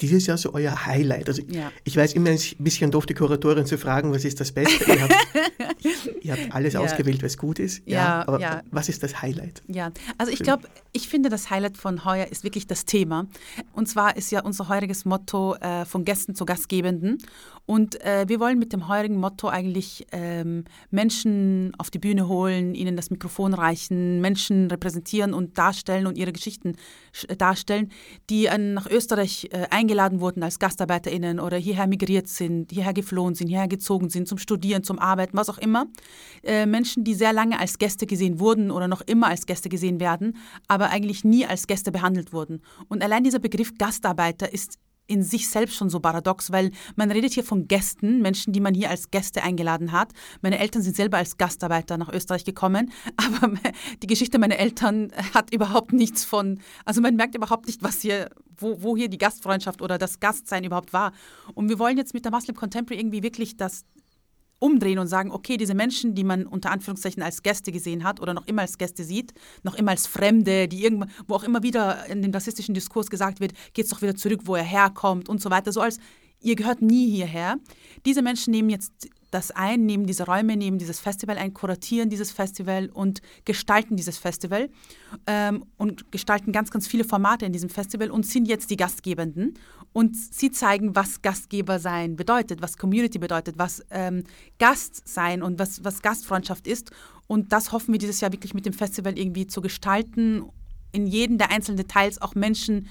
dieses 0.00 0.26
Jahr 0.26 0.38
so 0.38 0.54
euer 0.54 0.86
Highlight? 0.86 1.28
Also 1.28 1.42
ja. 1.42 1.70
ich 1.84 1.96
weiß 1.96 2.14
immer 2.14 2.30
ein 2.30 2.38
bisschen 2.58 2.90
doof, 2.90 3.06
die 3.06 3.14
Kuratorin 3.14 3.66
zu 3.66 3.78
fragen, 3.78 4.12
was 4.12 4.24
ist 4.24 4.40
das 4.40 4.52
Beste? 4.52 4.84
ihr, 4.90 5.02
habt, 5.02 5.14
ihr 6.22 6.32
habt 6.32 6.54
alles 6.54 6.74
ja. 6.74 6.80
ausgewählt, 6.80 7.22
was 7.22 7.36
gut 7.38 7.58
ist. 7.58 7.82
Ja, 7.86 7.94
ja 7.94 8.28
aber 8.28 8.40
ja. 8.40 8.62
was 8.70 8.88
ist 8.88 9.02
das 9.02 9.22
Highlight? 9.22 9.62
Ja, 9.68 9.90
also 10.18 10.32
ich 10.32 10.40
glaube, 10.40 10.68
ich 10.92 11.08
finde, 11.08 11.28
das 11.28 11.50
Highlight 11.50 11.76
von 11.76 12.04
heuer 12.04 12.26
ist 12.26 12.44
wirklich 12.44 12.66
das 12.66 12.84
Thema. 12.84 13.26
Und 13.72 13.88
zwar 13.88 14.16
ist 14.16 14.30
ja 14.30 14.42
unser 14.42 14.68
heuriges 14.68 15.04
Motto 15.04 15.54
äh, 15.56 15.84
von 15.84 16.04
Gästen 16.04 16.34
zu 16.34 16.44
Gastgebenden. 16.44 17.18
Und 17.66 18.00
äh, 18.02 18.26
wir 18.28 18.40
wollen 18.40 18.58
mit 18.58 18.74
dem 18.74 18.88
heurigen 18.88 19.16
Motto 19.16 19.48
eigentlich 19.48 20.06
ähm, 20.12 20.64
Menschen 20.90 21.72
auf 21.78 21.90
die 21.90 21.98
Bühne 21.98 22.28
holen, 22.28 22.74
ihnen 22.74 22.94
das 22.94 23.10
Mikrofon 23.10 23.54
reichen, 23.54 24.20
Menschen 24.20 24.70
repräsentieren 24.70 25.32
und 25.32 25.56
darstellen 25.56 26.06
und 26.06 26.18
ihre 26.18 26.32
Geschichten 26.32 26.76
äh, 27.26 27.36
darstellen, 27.36 27.90
die 28.28 28.46
äh, 28.46 28.58
nach 28.58 28.86
Österreich 28.86 29.48
äh, 29.50 29.66
eingeladen 29.70 30.20
wurden 30.20 30.42
als 30.42 30.58
GastarbeiterInnen 30.58 31.40
oder 31.40 31.56
hierher 31.56 31.86
migriert 31.86 32.28
sind, 32.28 32.70
hierher 32.70 32.92
geflohen 32.92 33.34
sind, 33.34 33.48
hierher 33.48 33.68
gezogen 33.68 34.10
sind 34.10 34.28
zum 34.28 34.36
Studieren, 34.36 34.84
zum 34.84 34.98
Arbeiten, 34.98 35.36
was 35.36 35.48
auch 35.48 35.58
immer. 35.58 35.73
Äh, 36.42 36.66
Menschen, 36.66 37.04
die 37.04 37.14
sehr 37.14 37.32
lange 37.32 37.58
als 37.58 37.78
Gäste 37.78 38.06
gesehen 38.06 38.38
wurden 38.38 38.70
oder 38.70 38.88
noch 38.88 39.00
immer 39.02 39.28
als 39.28 39.46
Gäste 39.46 39.68
gesehen 39.68 40.00
werden, 40.00 40.36
aber 40.68 40.90
eigentlich 40.90 41.24
nie 41.24 41.46
als 41.46 41.66
Gäste 41.66 41.92
behandelt 41.92 42.32
wurden. 42.32 42.62
Und 42.88 43.02
allein 43.02 43.24
dieser 43.24 43.38
Begriff 43.38 43.76
Gastarbeiter 43.78 44.52
ist 44.52 44.78
in 45.06 45.22
sich 45.22 45.48
selbst 45.48 45.76
schon 45.76 45.90
so 45.90 46.00
paradox, 46.00 46.50
weil 46.50 46.70
man 46.96 47.10
redet 47.10 47.34
hier 47.34 47.44
von 47.44 47.68
Gästen, 47.68 48.22
Menschen, 48.22 48.52
die 48.52 48.60
man 48.60 48.74
hier 48.74 48.90
als 48.90 49.10
Gäste 49.10 49.42
eingeladen 49.42 49.92
hat. 49.92 50.12
Meine 50.40 50.58
Eltern 50.58 50.82
sind 50.82 50.96
selber 50.96 51.18
als 51.18 51.36
Gastarbeiter 51.36 51.98
nach 51.98 52.12
Österreich 52.12 52.44
gekommen, 52.44 52.90
aber 53.16 53.52
die 54.02 54.06
Geschichte 54.06 54.38
meiner 54.38 54.58
Eltern 54.58 55.12
hat 55.34 55.52
überhaupt 55.52 55.92
nichts 55.92 56.24
von, 56.24 56.60
also 56.84 57.00
man 57.00 57.16
merkt 57.16 57.34
überhaupt 57.34 57.66
nicht, 57.66 57.82
was 57.82 58.00
hier, 58.00 58.30
wo, 58.56 58.82
wo 58.82 58.96
hier 58.96 59.08
die 59.08 59.18
Gastfreundschaft 59.18 59.82
oder 59.82 59.98
das 59.98 60.20
Gastsein 60.20 60.64
überhaupt 60.64 60.92
war. 60.92 61.12
Und 61.54 61.68
wir 61.68 61.78
wollen 61.78 61.98
jetzt 61.98 62.14
mit 62.14 62.24
der 62.24 62.32
Muslim 62.32 62.56
Contemporary 62.56 63.00
irgendwie 63.00 63.22
wirklich 63.22 63.56
das 63.56 63.84
umdrehen 64.64 64.98
und 64.98 65.08
sagen, 65.08 65.30
okay, 65.30 65.58
diese 65.58 65.74
Menschen, 65.74 66.14
die 66.14 66.24
man 66.24 66.46
unter 66.46 66.70
Anführungszeichen 66.70 67.22
als 67.22 67.42
Gäste 67.42 67.70
gesehen 67.70 68.02
hat 68.02 68.18
oder 68.18 68.32
noch 68.32 68.46
immer 68.46 68.62
als 68.62 68.78
Gäste 68.78 69.04
sieht, 69.04 69.34
noch 69.62 69.74
immer 69.74 69.90
als 69.90 70.06
Fremde, 70.06 70.68
die 70.68 70.82
irgendwann, 70.82 71.10
wo 71.28 71.34
auch 71.34 71.44
immer 71.44 71.62
wieder 71.62 72.06
in 72.06 72.22
dem 72.22 72.32
rassistischen 72.32 72.74
Diskurs 72.74 73.10
gesagt 73.10 73.40
wird, 73.40 73.52
geht's 73.74 73.90
doch 73.90 74.00
wieder 74.00 74.16
zurück, 74.16 74.40
wo 74.44 74.54
er 74.54 74.62
herkommt 74.64 75.28
und 75.28 75.42
so 75.42 75.50
weiter, 75.50 75.70
so 75.70 75.82
als 75.82 75.98
ihr 76.40 76.56
gehört 76.56 76.80
nie 76.80 77.10
hierher. 77.10 77.56
Diese 78.06 78.22
Menschen 78.22 78.52
nehmen 78.52 78.70
jetzt 78.70 79.10
das 79.34 79.50
ein, 79.50 79.84
nehmen 79.84 80.06
diese 80.06 80.24
Räume, 80.26 80.56
nehmen 80.56 80.78
dieses 80.78 81.00
Festival 81.00 81.36
ein, 81.36 81.52
kuratieren 81.52 82.08
dieses 82.08 82.30
Festival 82.30 82.88
und 82.92 83.20
gestalten 83.44 83.96
dieses 83.96 84.16
Festival 84.16 84.70
ähm, 85.26 85.64
und 85.76 86.12
gestalten 86.12 86.52
ganz, 86.52 86.70
ganz 86.70 86.86
viele 86.86 87.04
Formate 87.04 87.44
in 87.44 87.52
diesem 87.52 87.68
Festival 87.68 88.10
und 88.10 88.24
sind 88.24 88.46
jetzt 88.46 88.70
die 88.70 88.76
Gastgebenden. 88.76 89.58
Und 89.92 90.16
sie 90.16 90.50
zeigen, 90.50 90.96
was 90.96 91.22
Gastgeber 91.22 91.78
sein 91.78 92.16
bedeutet, 92.16 92.62
was 92.62 92.78
Community 92.78 93.18
bedeutet, 93.18 93.58
was 93.58 93.84
ähm, 93.90 94.24
Gast 94.58 95.06
sein 95.06 95.42
und 95.42 95.58
was, 95.58 95.84
was 95.84 96.02
Gastfreundschaft 96.02 96.66
ist. 96.66 96.90
Und 97.26 97.52
das 97.52 97.72
hoffen 97.72 97.92
wir 97.92 97.98
dieses 97.98 98.20
Jahr 98.20 98.32
wirklich 98.32 98.54
mit 98.54 98.66
dem 98.66 98.72
Festival 98.72 99.18
irgendwie 99.18 99.46
zu 99.46 99.60
gestalten, 99.60 100.44
in 100.92 101.06
jedem 101.06 101.38
der 101.38 101.50
einzelnen 101.50 101.76
Details 101.76 102.22
auch 102.22 102.34
Menschen 102.34 102.88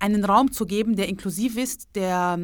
einen 0.00 0.24
Raum 0.24 0.52
zu 0.52 0.66
geben, 0.66 0.96
der 0.96 1.08
inklusiv 1.08 1.56
ist, 1.56 1.88
der 1.94 2.38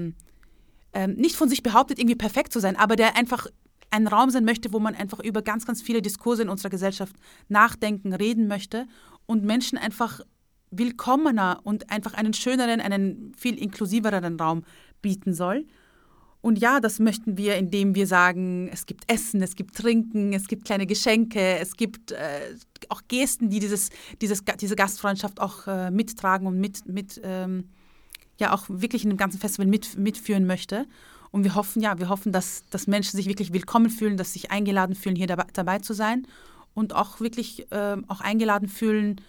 ähm, 0.94 1.14
nicht 1.14 1.36
von 1.36 1.48
sich 1.48 1.62
behauptet, 1.62 1.98
irgendwie 1.98 2.16
perfekt 2.16 2.52
zu 2.52 2.60
sein, 2.60 2.76
aber 2.76 2.96
der 2.96 3.16
einfach 3.16 3.46
ein 3.90 4.06
Raum 4.06 4.30
sein 4.30 4.44
möchte, 4.44 4.72
wo 4.72 4.80
man 4.80 4.94
einfach 4.94 5.20
über 5.20 5.42
ganz, 5.42 5.66
ganz 5.66 5.82
viele 5.82 6.02
Diskurse 6.02 6.42
in 6.42 6.48
unserer 6.48 6.70
Gesellschaft 6.70 7.14
nachdenken, 7.48 8.12
reden 8.12 8.48
möchte 8.48 8.86
und 9.26 9.44
Menschen 9.44 9.78
einfach 9.78 10.20
willkommener 10.70 11.60
und 11.62 11.90
einfach 11.90 12.14
einen 12.14 12.34
schöneren, 12.34 12.80
einen 12.80 13.32
viel 13.36 13.56
inklusiveren 13.56 14.38
Raum 14.38 14.64
bieten 15.00 15.32
soll. 15.32 15.66
Und 16.40 16.58
ja, 16.58 16.80
das 16.80 16.98
möchten 16.98 17.38
wir, 17.38 17.56
indem 17.56 17.94
wir 17.94 18.06
sagen, 18.06 18.68
es 18.70 18.84
gibt 18.84 19.10
Essen, 19.10 19.40
es 19.40 19.56
gibt 19.56 19.76
Trinken, 19.76 20.34
es 20.34 20.46
gibt 20.46 20.66
kleine 20.66 20.86
Geschenke, 20.86 21.58
es 21.58 21.74
gibt 21.74 22.12
äh, 22.12 22.54
auch 22.90 23.00
Gesten, 23.08 23.48
die 23.48 23.60
dieses, 23.60 23.88
dieses, 24.20 24.42
diese 24.60 24.76
Gastfreundschaft 24.76 25.40
auch 25.40 25.66
äh, 25.66 25.90
mittragen 25.90 26.46
und 26.46 26.58
mit, 26.58 26.86
mit 26.86 27.18
ähm, 27.24 27.70
ja 28.38 28.52
auch 28.52 28.64
wirklich 28.68 29.04
in 29.04 29.10
dem 29.10 29.16
ganzen 29.16 29.38
Festival 29.38 29.66
mit, 29.66 29.96
mitführen 29.96 30.46
möchte. 30.46 30.86
Und 31.30 31.44
wir 31.44 31.54
hoffen, 31.54 31.82
ja, 31.82 31.98
wir 31.98 32.08
hoffen, 32.08 32.32
dass, 32.32 32.64
dass 32.70 32.86
Menschen 32.86 33.16
sich 33.16 33.26
wirklich 33.26 33.52
willkommen 33.52 33.90
fühlen, 33.90 34.16
dass 34.16 34.32
sie 34.32 34.40
sich 34.40 34.50
eingeladen 34.50 34.94
fühlen, 34.94 35.16
hier 35.16 35.26
dabei, 35.26 35.46
dabei 35.52 35.78
zu 35.80 35.92
sein 35.92 36.26
und 36.74 36.94
auch 36.94 37.20
wirklich 37.20 37.70
äh, 37.72 37.96
auch 38.08 38.20
eingeladen 38.20 38.68
fühlen, 38.68 39.20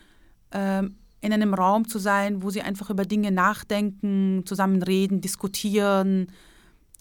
äh, 0.52 0.84
in 1.22 1.34
einem 1.34 1.56
Raum 1.56 1.88
zu 1.88 1.98
sein, 1.98 2.44
wo 2.44 2.52
sie 2.52 2.62
einfach 2.62 2.92
über 2.92 3.06
Dinge 3.06 3.32
nachdenken, 3.32 4.44
zusammen 4.46 4.84
reden, 4.84 5.22
diskutieren, 5.22 6.28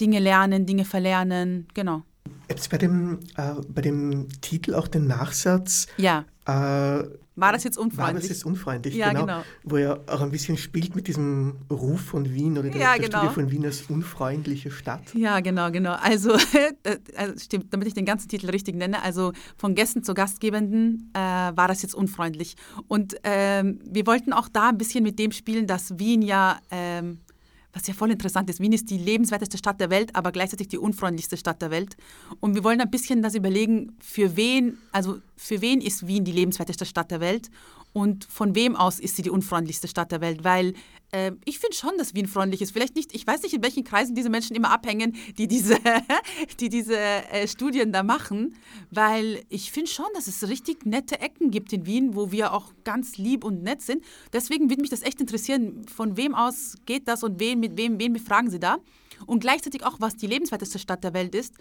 Dinge 0.00 0.18
lernen, 0.18 0.64
Dinge 0.64 0.86
verlernen. 0.86 1.68
Genau. 1.74 2.02
Jetzt 2.48 2.70
bei 2.70 2.78
dem, 2.78 3.20
äh, 3.36 3.54
bei 3.68 3.82
dem 3.82 4.28
Titel 4.40 4.74
auch 4.74 4.88
den 4.88 5.06
Nachsatz. 5.06 5.86
Ja. 5.98 6.24
Äh, 6.46 7.04
war 7.36 7.52
das 7.52 7.64
jetzt 7.64 7.78
unfreundlich? 7.78 8.14
War 8.14 8.20
das 8.20 8.28
jetzt 8.28 8.46
unfreundlich, 8.46 8.94
ja, 8.94 9.08
genau, 9.08 9.22
genau. 9.22 9.42
Wo 9.64 9.76
er 9.76 10.00
auch 10.06 10.20
ein 10.20 10.30
bisschen 10.30 10.56
spielt 10.56 10.94
mit 10.94 11.08
diesem 11.08 11.56
Ruf 11.70 12.00
von 12.00 12.32
Wien 12.32 12.56
oder 12.58 12.70
der, 12.70 12.80
ja, 12.80 12.92
der 12.96 13.08
genau. 13.08 13.18
Studie 13.18 13.34
von 13.34 13.50
Wien 13.50 13.64
als 13.64 13.82
unfreundliche 13.82 14.70
Stadt. 14.70 15.14
Ja, 15.14 15.40
genau, 15.40 15.70
genau. 15.70 15.96
Also, 16.00 16.32
äh, 16.82 16.98
also, 17.16 17.38
stimmt, 17.38 17.72
damit 17.72 17.88
ich 17.88 17.94
den 17.94 18.04
ganzen 18.04 18.28
Titel 18.28 18.50
richtig 18.50 18.76
nenne, 18.76 19.02
also 19.02 19.32
von 19.56 19.74
Gästen 19.74 20.04
zu 20.04 20.14
Gastgebenden 20.14 21.10
äh, 21.14 21.18
war 21.18 21.66
das 21.66 21.82
jetzt 21.82 21.94
unfreundlich. 21.94 22.56
Und 22.86 23.16
ähm, 23.24 23.80
wir 23.84 24.06
wollten 24.06 24.32
auch 24.32 24.48
da 24.48 24.68
ein 24.68 24.78
bisschen 24.78 25.02
mit 25.02 25.18
dem 25.18 25.32
spielen, 25.32 25.66
dass 25.66 25.98
Wien 25.98 26.22
ja 26.22 26.60
ähm, 26.70 27.18
was 27.74 27.86
ja 27.86 27.94
voll 27.94 28.10
interessant 28.10 28.48
ist. 28.48 28.60
Wien 28.60 28.72
ist 28.72 28.88
die 28.88 28.98
lebenswerteste 28.98 29.58
Stadt 29.58 29.80
der 29.80 29.90
Welt, 29.90 30.14
aber 30.14 30.32
gleichzeitig 30.32 30.68
die 30.68 30.78
unfreundlichste 30.78 31.36
Stadt 31.36 31.60
der 31.60 31.70
Welt. 31.70 31.96
Und 32.40 32.54
wir 32.54 32.64
wollen 32.64 32.80
ein 32.80 32.90
bisschen 32.90 33.20
das 33.20 33.34
überlegen, 33.34 33.96
für 34.00 34.36
wen, 34.36 34.78
also 34.92 35.18
für 35.36 35.60
wen 35.60 35.80
ist 35.80 36.06
Wien 36.06 36.24
die 36.24 36.32
lebenswerteste 36.32 36.86
Stadt 36.86 37.10
der 37.10 37.20
Welt 37.20 37.50
und 37.94 38.24
von 38.24 38.56
wem 38.56 38.74
aus 38.74 38.98
ist 38.98 39.14
sie 39.14 39.22
die 39.22 39.30
unfreundlichste 39.30 39.86
Stadt 39.86 40.10
der 40.10 40.20
Welt? 40.20 40.42
Weil 40.42 40.74
äh, 41.12 41.30
ich 41.44 41.60
finde 41.60 41.76
schon, 41.76 41.96
dass 41.96 42.12
Wien 42.12 42.26
freundlich 42.26 42.60
ist. 42.60 42.72
Vielleicht 42.72 42.96
nicht, 42.96 43.14
ich 43.14 43.24
weiß 43.24 43.42
nicht, 43.44 43.54
in 43.54 43.62
welchen 43.62 43.84
Kreisen 43.84 44.16
diese 44.16 44.30
Menschen 44.30 44.56
immer 44.56 44.72
abhängen, 44.72 45.14
die 45.38 45.46
diese, 45.46 45.76
die 46.60 46.68
diese 46.68 46.98
äh, 46.98 47.46
Studien 47.46 47.92
da 47.92 48.02
machen, 48.02 48.56
weil 48.90 49.44
ich 49.48 49.70
finde 49.70 49.88
schon, 49.88 50.08
dass 50.12 50.26
es 50.26 50.48
richtig 50.48 50.84
nette 50.84 51.20
Ecken 51.20 51.52
gibt 51.52 51.72
in 51.72 51.86
Wien, 51.86 52.16
wo 52.16 52.32
wir 52.32 52.52
auch 52.52 52.72
ganz 52.82 53.16
lieb 53.16 53.44
und 53.44 53.62
nett 53.62 53.80
sind. 53.80 54.04
Deswegen 54.32 54.70
würde 54.70 54.82
mich 54.82 54.90
das 54.90 55.02
echt 55.02 55.20
interessieren, 55.20 55.86
von 55.86 56.16
wem 56.16 56.34
aus 56.34 56.74
geht 56.86 57.06
das 57.06 57.22
und 57.22 57.38
wen, 57.38 57.60
mit 57.60 57.78
wem, 57.78 58.00
wen 58.00 58.12
befragen 58.12 58.50
Sie 58.50 58.58
da? 58.58 58.78
Und 59.24 59.38
gleichzeitig 59.38 59.86
auch, 59.86 60.00
was 60.00 60.16
die 60.16 60.26
lebenswerteste 60.26 60.80
Stadt 60.80 61.04
der 61.04 61.14
Welt 61.14 61.36
ist 61.36 61.54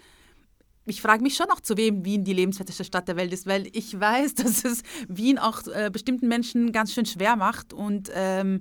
ich 0.86 1.00
frage 1.00 1.22
mich 1.22 1.34
schon 1.34 1.50
auch, 1.50 1.60
zu 1.60 1.76
wem 1.76 2.04
Wien 2.04 2.24
die 2.24 2.32
lebenswerteste 2.32 2.84
Stadt 2.84 3.08
der 3.08 3.16
Welt 3.16 3.32
ist, 3.32 3.46
weil 3.46 3.68
ich 3.72 3.98
weiß, 3.98 4.34
dass 4.34 4.64
es 4.64 4.82
Wien 5.08 5.38
auch 5.38 5.66
äh, 5.66 5.90
bestimmten 5.90 6.28
Menschen 6.28 6.72
ganz 6.72 6.92
schön 6.92 7.06
schwer 7.06 7.36
macht 7.36 7.72
und 7.72 8.10
ähm, 8.14 8.60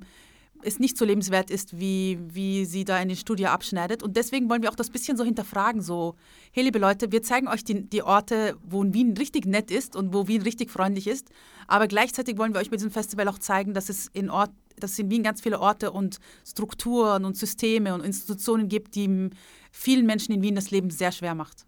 es 0.66 0.80
nicht 0.80 0.98
so 0.98 1.06
lebenswert 1.06 1.52
ist, 1.52 1.80
wie, 1.80 2.18
wie 2.22 2.66
sie 2.66 2.86
da 2.86 3.00
in 3.02 3.10
die 3.10 3.16
Studie 3.16 3.48
abschneidet. 3.48 4.02
Und 4.02 4.16
deswegen 4.16 4.50
wollen 4.50 4.62
wir 4.62 4.72
auch 4.72 4.76
das 4.76 4.90
bisschen 4.90 5.18
so 5.18 5.24
hinterfragen, 5.24 5.82
so, 5.82 6.16
hey 6.52 6.64
liebe 6.64 6.80
Leute, 6.80 7.12
wir 7.12 7.22
zeigen 7.22 7.48
euch 7.48 7.64
die, 7.64 7.84
die 7.84 8.04
Orte, 8.04 8.58
wo 8.64 8.84
Wien 8.86 9.16
richtig 9.18 9.46
nett 9.46 9.72
ist 9.72 9.96
und 9.96 10.14
wo 10.14 10.28
Wien 10.28 10.42
richtig 10.42 10.72
freundlich 10.72 11.08
ist, 11.08 11.30
aber 11.68 11.88
gleichzeitig 11.88 12.38
wollen 12.38 12.54
wir 12.54 12.62
euch 12.62 12.72
mit 12.72 12.80
diesem 12.80 12.92
Festival 12.92 13.28
auch 13.28 13.40
zeigen, 13.40 13.74
dass 13.74 13.90
es 13.90 14.08
in 14.14 14.30
Ort, 14.30 14.52
dass 14.78 14.92
es 14.92 15.00
in 15.00 15.12
Wien 15.12 15.24
ganz 15.24 15.42
viele 15.42 15.60
Orte 15.60 15.92
und 15.92 16.20
Strukturen 16.48 17.26
und 17.26 17.38
Systeme 17.38 17.94
und 17.94 18.04
Institutionen 18.04 18.70
gibt, 18.70 18.96
die 18.96 19.30
vielen 19.72 20.06
Menschen 20.06 20.34
in 20.34 20.42
Wien 20.42 20.56
das 20.56 20.72
Leben 20.72 20.90
sehr 20.90 21.12
schwer 21.12 21.36
macht. 21.36 21.66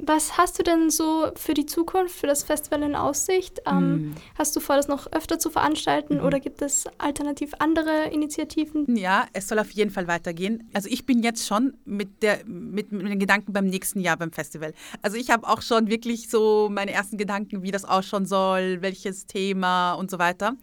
Was 0.00 0.38
hast 0.38 0.58
du 0.58 0.62
denn 0.62 0.90
so 0.90 1.30
für 1.34 1.54
die 1.54 1.66
Zukunft, 1.66 2.14
für 2.14 2.28
das 2.28 2.44
Festival 2.44 2.82
in 2.82 2.94
Aussicht? 2.94 3.60
Ähm, 3.66 4.10
mm. 4.10 4.14
Hast 4.38 4.54
du 4.54 4.60
vor, 4.60 4.76
das 4.76 4.86
noch 4.86 5.10
öfter 5.10 5.40
zu 5.40 5.50
veranstalten 5.50 6.18
mm. 6.18 6.24
oder 6.24 6.38
gibt 6.38 6.62
es 6.62 6.86
alternativ 6.98 7.52
andere 7.58 8.04
Initiativen? 8.12 8.96
Ja, 8.96 9.26
es 9.32 9.48
soll 9.48 9.58
auf 9.58 9.72
jeden 9.72 9.90
Fall 9.90 10.06
weitergehen. 10.06 10.70
Also 10.72 10.88
ich 10.88 11.04
bin 11.04 11.24
jetzt 11.24 11.48
schon 11.48 11.74
mit, 11.84 12.22
der, 12.22 12.44
mit, 12.46 12.92
mit 12.92 13.08
den 13.08 13.18
Gedanken 13.18 13.52
beim 13.52 13.66
nächsten 13.66 13.98
Jahr 13.98 14.16
beim 14.16 14.30
Festival. 14.30 14.72
Also 15.02 15.16
ich 15.16 15.30
habe 15.30 15.48
auch 15.48 15.62
schon 15.62 15.88
wirklich 15.88 16.30
so 16.30 16.68
meine 16.70 16.92
ersten 16.92 17.18
Gedanken, 17.18 17.64
wie 17.64 17.72
das 17.72 17.84
ausschauen 17.84 18.24
soll, 18.24 18.80
welches 18.82 19.26
Thema 19.26 19.94
und 19.94 20.12
so 20.12 20.20
weiter. 20.20 20.54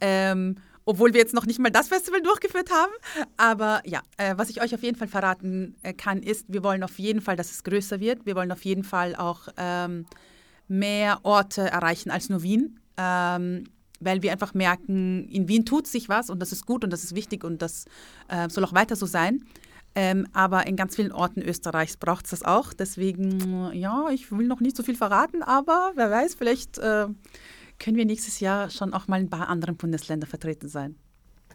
Ähm, 0.00 0.56
obwohl 0.90 1.14
wir 1.14 1.20
jetzt 1.20 1.34
noch 1.34 1.46
nicht 1.46 1.60
mal 1.60 1.70
das 1.70 1.86
Festival 1.86 2.20
durchgeführt 2.20 2.70
haben. 2.72 2.92
Aber 3.36 3.80
ja, 3.84 4.02
äh, 4.16 4.34
was 4.36 4.50
ich 4.50 4.60
euch 4.60 4.74
auf 4.74 4.82
jeden 4.82 4.96
Fall 4.96 5.06
verraten 5.06 5.76
äh, 5.82 5.92
kann, 5.92 6.20
ist, 6.20 6.46
wir 6.48 6.64
wollen 6.64 6.82
auf 6.82 6.98
jeden 6.98 7.20
Fall, 7.20 7.36
dass 7.36 7.52
es 7.52 7.62
größer 7.62 8.00
wird. 8.00 8.26
Wir 8.26 8.34
wollen 8.34 8.50
auf 8.50 8.64
jeden 8.64 8.82
Fall 8.82 9.14
auch 9.14 9.46
ähm, 9.56 10.06
mehr 10.66 11.20
Orte 11.22 11.62
erreichen 11.62 12.10
als 12.10 12.28
nur 12.28 12.42
Wien. 12.42 12.80
Ähm, 12.96 13.64
weil 14.00 14.22
wir 14.22 14.32
einfach 14.32 14.52
merken, 14.52 15.28
in 15.28 15.46
Wien 15.46 15.64
tut 15.64 15.86
sich 15.86 16.08
was 16.08 16.28
und 16.28 16.40
das 16.40 16.50
ist 16.50 16.66
gut 16.66 16.82
und 16.82 16.90
das 16.90 17.04
ist 17.04 17.14
wichtig 17.14 17.44
und 17.44 17.62
das 17.62 17.84
äh, 18.28 18.48
soll 18.48 18.64
auch 18.64 18.72
weiter 18.72 18.96
so 18.96 19.06
sein. 19.06 19.44
Ähm, 19.94 20.26
aber 20.32 20.66
in 20.66 20.74
ganz 20.74 20.96
vielen 20.96 21.12
Orten 21.12 21.42
Österreichs 21.42 21.96
braucht 21.96 22.24
es 22.24 22.30
das 22.30 22.44
auch. 22.44 22.72
Deswegen, 22.72 23.70
ja, 23.74 24.08
ich 24.10 24.32
will 24.32 24.46
noch 24.46 24.60
nicht 24.60 24.76
so 24.76 24.82
viel 24.82 24.96
verraten, 24.96 25.42
aber 25.42 25.92
wer 25.94 26.10
weiß, 26.10 26.34
vielleicht 26.34 26.78
äh, 26.78 27.06
können 27.80 27.96
wir 27.96 28.04
nächstes 28.04 28.38
Jahr 28.38 28.70
schon 28.70 28.94
auch 28.94 29.08
mal 29.08 29.18
in 29.18 29.26
ein 29.26 29.30
paar 29.30 29.48
anderen 29.48 29.76
Bundesländern 29.76 30.30
vertreten 30.30 30.68
sein. 30.68 30.94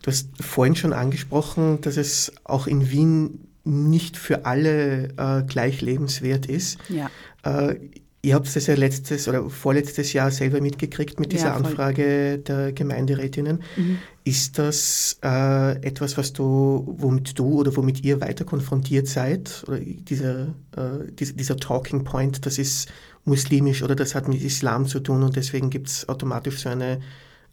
Du 0.01 0.11
hast 0.11 0.29
vorhin 0.43 0.75
schon 0.75 0.91
angesprochen, 0.91 1.79
dass 1.81 1.95
es 1.95 2.33
auch 2.43 2.67
in 2.67 2.91
Wien 2.91 3.47
nicht 3.63 4.17
für 4.17 4.45
alle 4.45 5.09
äh, 5.17 5.43
gleich 5.47 5.81
lebenswert 5.81 6.45
ist. 6.45 6.77
Ja. 6.89 7.09
Äh, 7.43 7.79
ihr 8.21 8.35
habt 8.35 8.53
das 8.55 8.67
ja 8.67 8.75
letztes 8.75 9.27
oder 9.27 9.49
vorletztes 9.49 10.13
Jahr 10.13 10.31
selber 10.31 10.61
mitgekriegt 10.61 11.19
mit 11.19 11.31
dieser 11.31 11.47
ja, 11.47 11.55
Anfrage 11.55 12.39
der 12.39 12.73
Gemeinderätinnen. 12.73 13.63
Mhm. 13.75 13.99
Ist 14.23 14.57
das 14.57 15.19
äh, 15.23 15.77
etwas, 15.85 16.17
was 16.17 16.33
du, 16.33 16.83
womit 16.97 17.37
du 17.37 17.59
oder 17.59 17.75
womit 17.75 18.03
ihr 18.03 18.21
weiter 18.21 18.43
konfrontiert 18.43 19.07
seid? 19.07 19.63
Oder 19.67 19.79
dieser, 19.79 20.47
äh, 20.75 21.11
dieser, 21.11 21.33
dieser 21.33 21.57
Talking 21.57 22.03
Point, 22.03 22.45
das 22.45 22.57
ist 22.57 22.89
muslimisch 23.25 23.83
oder 23.83 23.95
das 23.95 24.15
hat 24.15 24.27
mit 24.27 24.41
Islam 24.41 24.85
zu 24.85 24.99
tun 24.99 25.23
und 25.23 25.35
deswegen 25.35 25.69
gibt 25.69 25.87
es 25.87 26.07
automatisch 26.07 26.59
so 26.59 26.69
eine, 26.69 27.01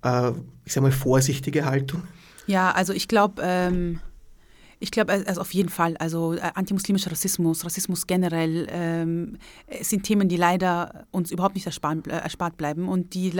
äh, 0.05 0.31
ich 0.65 0.73
sag 0.73 0.83
mal, 0.83 0.93
vorsichtige 0.93 1.65
Haltung? 1.65 2.03
Ja, 2.47 2.71
also 2.73 2.93
ich 2.93 3.09
glaube, 3.09 3.43
ähm, 3.45 4.01
ich 4.83 4.91
glaube, 4.91 5.13
also 5.13 5.41
auf 5.41 5.55
jeden 5.55 5.69
Fall. 5.69 5.97
Also 5.99 6.33
äh, 6.33 6.41
antimuslimischer 6.55 7.13
Rassismus, 7.13 7.65
Rassismus 7.65 8.09
generell 8.09 8.67
ähm, 8.69 9.39
sind 9.81 10.03
Themen, 10.03 10.29
die 10.29 10.37
leider 10.37 11.07
uns 11.13 11.31
überhaupt 11.31 11.55
nicht 11.55 11.67
erspart, 11.67 12.09
äh, 12.09 12.19
erspart 12.19 12.57
bleiben 12.57 12.89
und 12.89 13.15
die 13.15 13.33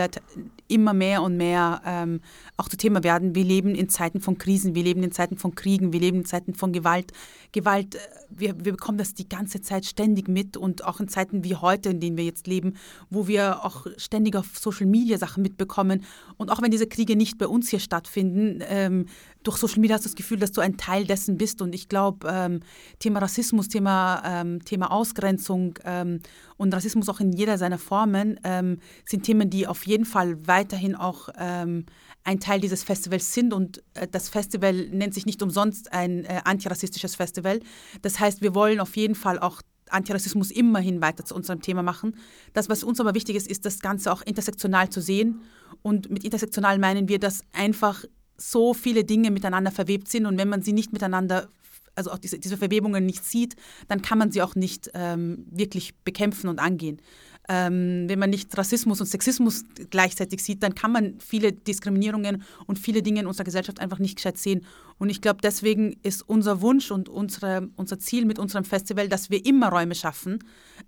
immer 0.69 0.93
mehr 0.93 1.21
und 1.21 1.35
mehr 1.35 1.81
ähm, 1.85 2.21
auch 2.55 2.69
zu 2.69 2.77
Thema 2.77 3.03
werden. 3.03 3.35
Wir 3.35 3.43
leben 3.43 3.75
in 3.75 3.89
Zeiten 3.89 4.21
von 4.21 4.37
Krisen, 4.37 4.73
wir 4.73 4.83
leben 4.83 5.03
in 5.03 5.11
Zeiten 5.11 5.37
von 5.37 5.53
Kriegen, 5.53 5.91
wir 5.91 5.99
leben 5.99 6.19
in 6.19 6.25
Zeiten 6.25 6.53
von 6.53 6.71
Gewalt. 6.71 7.11
Gewalt, 7.51 7.95
äh, 7.95 7.99
wir, 8.29 8.55
wir 8.63 8.71
bekommen 8.71 8.97
das 8.97 9.13
die 9.13 9.27
ganze 9.27 9.59
Zeit 9.59 9.85
ständig 9.85 10.29
mit 10.29 10.55
und 10.55 10.85
auch 10.85 11.01
in 11.01 11.09
Zeiten 11.09 11.43
wie 11.43 11.55
heute, 11.55 11.89
in 11.89 11.99
denen 11.99 12.15
wir 12.15 12.23
jetzt 12.23 12.47
leben, 12.47 12.75
wo 13.09 13.27
wir 13.27 13.65
auch 13.65 13.85
ständig 13.97 14.37
auf 14.37 14.57
Social 14.57 14.85
Media 14.85 15.17
Sachen 15.17 15.43
mitbekommen. 15.43 16.05
Und 16.37 16.51
auch 16.51 16.61
wenn 16.61 16.71
diese 16.71 16.87
Kriege 16.87 17.17
nicht 17.17 17.37
bei 17.37 17.47
uns 17.47 17.69
hier 17.69 17.79
stattfinden, 17.79 18.63
ähm, 18.69 19.07
durch 19.43 19.57
Social 19.57 19.79
Media 19.79 19.95
hast 19.95 20.05
du 20.05 20.09
das 20.09 20.15
Gefühl, 20.15 20.39
dass 20.39 20.51
du 20.51 20.61
ein 20.61 20.77
Teil 20.77 21.05
dessen 21.05 21.37
bist. 21.37 21.61
Und 21.61 21.75
ich 21.75 21.89
glaube, 21.89 22.27
ähm, 22.29 22.61
Thema 22.99 23.19
Rassismus, 23.19 23.67
Thema, 23.67 24.23
ähm, 24.25 24.63
Thema 24.63 24.91
Ausgrenzung 24.91 25.77
ähm, 25.83 26.21
und 26.57 26.73
Rassismus 26.73 27.09
auch 27.09 27.19
in 27.19 27.33
jeder 27.33 27.57
seiner 27.57 27.77
Formen 27.77 28.39
ähm, 28.43 28.79
sind 29.05 29.23
Themen, 29.23 29.49
die 29.49 29.67
auf 29.67 29.85
jeden 29.85 30.05
Fall 30.05 30.47
weiterhin 30.47 30.95
auch 30.95 31.29
ähm, 31.37 31.85
ein 32.23 32.39
Teil 32.39 32.61
dieses 32.61 32.83
Festivals 32.83 33.33
sind. 33.33 33.53
Und 33.53 33.83
äh, 33.93 34.07
das 34.09 34.29
Festival 34.29 34.73
nennt 34.89 35.13
sich 35.13 35.25
nicht 35.25 35.41
umsonst 35.41 35.91
ein 35.91 36.25
äh, 36.25 36.41
antirassistisches 36.43 37.15
Festival. 37.15 37.59
Das 38.01 38.19
heißt, 38.19 38.41
wir 38.41 38.55
wollen 38.55 38.79
auf 38.79 38.95
jeden 38.95 39.15
Fall 39.15 39.39
auch 39.39 39.61
Antirassismus 39.89 40.51
immerhin 40.51 41.01
weiter 41.01 41.25
zu 41.25 41.35
unserem 41.35 41.61
Thema 41.61 41.83
machen. 41.83 42.17
Das, 42.53 42.69
was 42.69 42.83
uns 42.83 42.99
aber 42.99 43.13
wichtig 43.13 43.35
ist, 43.35 43.47
ist 43.47 43.65
das 43.65 43.79
Ganze 43.79 44.11
auch 44.11 44.21
intersektional 44.21 44.89
zu 44.89 45.01
sehen. 45.01 45.41
Und 45.81 46.09
mit 46.09 46.23
intersektional 46.23 46.79
meinen 46.79 47.07
wir, 47.07 47.19
dass 47.19 47.43
einfach 47.51 48.05
so 48.51 48.73
viele 48.73 49.03
Dinge 49.03 49.31
miteinander 49.31 49.71
verwebt 49.71 50.07
sind 50.07 50.25
und 50.25 50.37
wenn 50.37 50.49
man 50.49 50.61
sie 50.61 50.73
nicht 50.73 50.91
miteinander, 50.91 51.47
also 51.95 52.11
auch 52.11 52.17
diese, 52.17 52.39
diese 52.39 52.57
Verwebungen 52.57 53.05
nicht 53.05 53.23
sieht, 53.23 53.55
dann 53.87 54.01
kann 54.01 54.17
man 54.17 54.31
sie 54.31 54.41
auch 54.41 54.55
nicht 54.55 54.89
ähm, 54.93 55.45
wirklich 55.49 55.95
bekämpfen 56.03 56.49
und 56.49 56.59
angehen. 56.59 57.01
Ähm, 57.49 58.05
wenn 58.07 58.19
man 58.19 58.29
nicht 58.29 58.57
Rassismus 58.57 59.01
und 59.01 59.07
Sexismus 59.07 59.65
gleichzeitig 59.89 60.41
sieht, 60.41 60.63
dann 60.63 60.75
kann 60.75 60.93
man 60.93 61.19
viele 61.19 61.51
Diskriminierungen 61.51 62.43
und 62.67 62.79
viele 62.79 63.01
Dinge 63.01 63.19
in 63.19 63.27
unserer 63.27 63.43
Gesellschaft 63.43 63.81
einfach 63.81 63.99
nicht 63.99 64.15
gescheit 64.15 64.37
sehen. 64.37 64.65
Und 64.97 65.09
ich 65.09 65.19
glaube, 65.19 65.39
deswegen 65.43 65.97
ist 66.03 66.21
unser 66.21 66.61
Wunsch 66.61 66.89
und 66.89 67.09
unsere, 67.09 67.69
unser 67.75 67.99
Ziel 67.99 68.25
mit 68.25 68.39
unserem 68.39 68.63
Festival, 68.63 69.09
dass 69.09 69.29
wir 69.29 69.45
immer 69.45 69.69
Räume 69.69 69.95
schaffen 69.95 70.39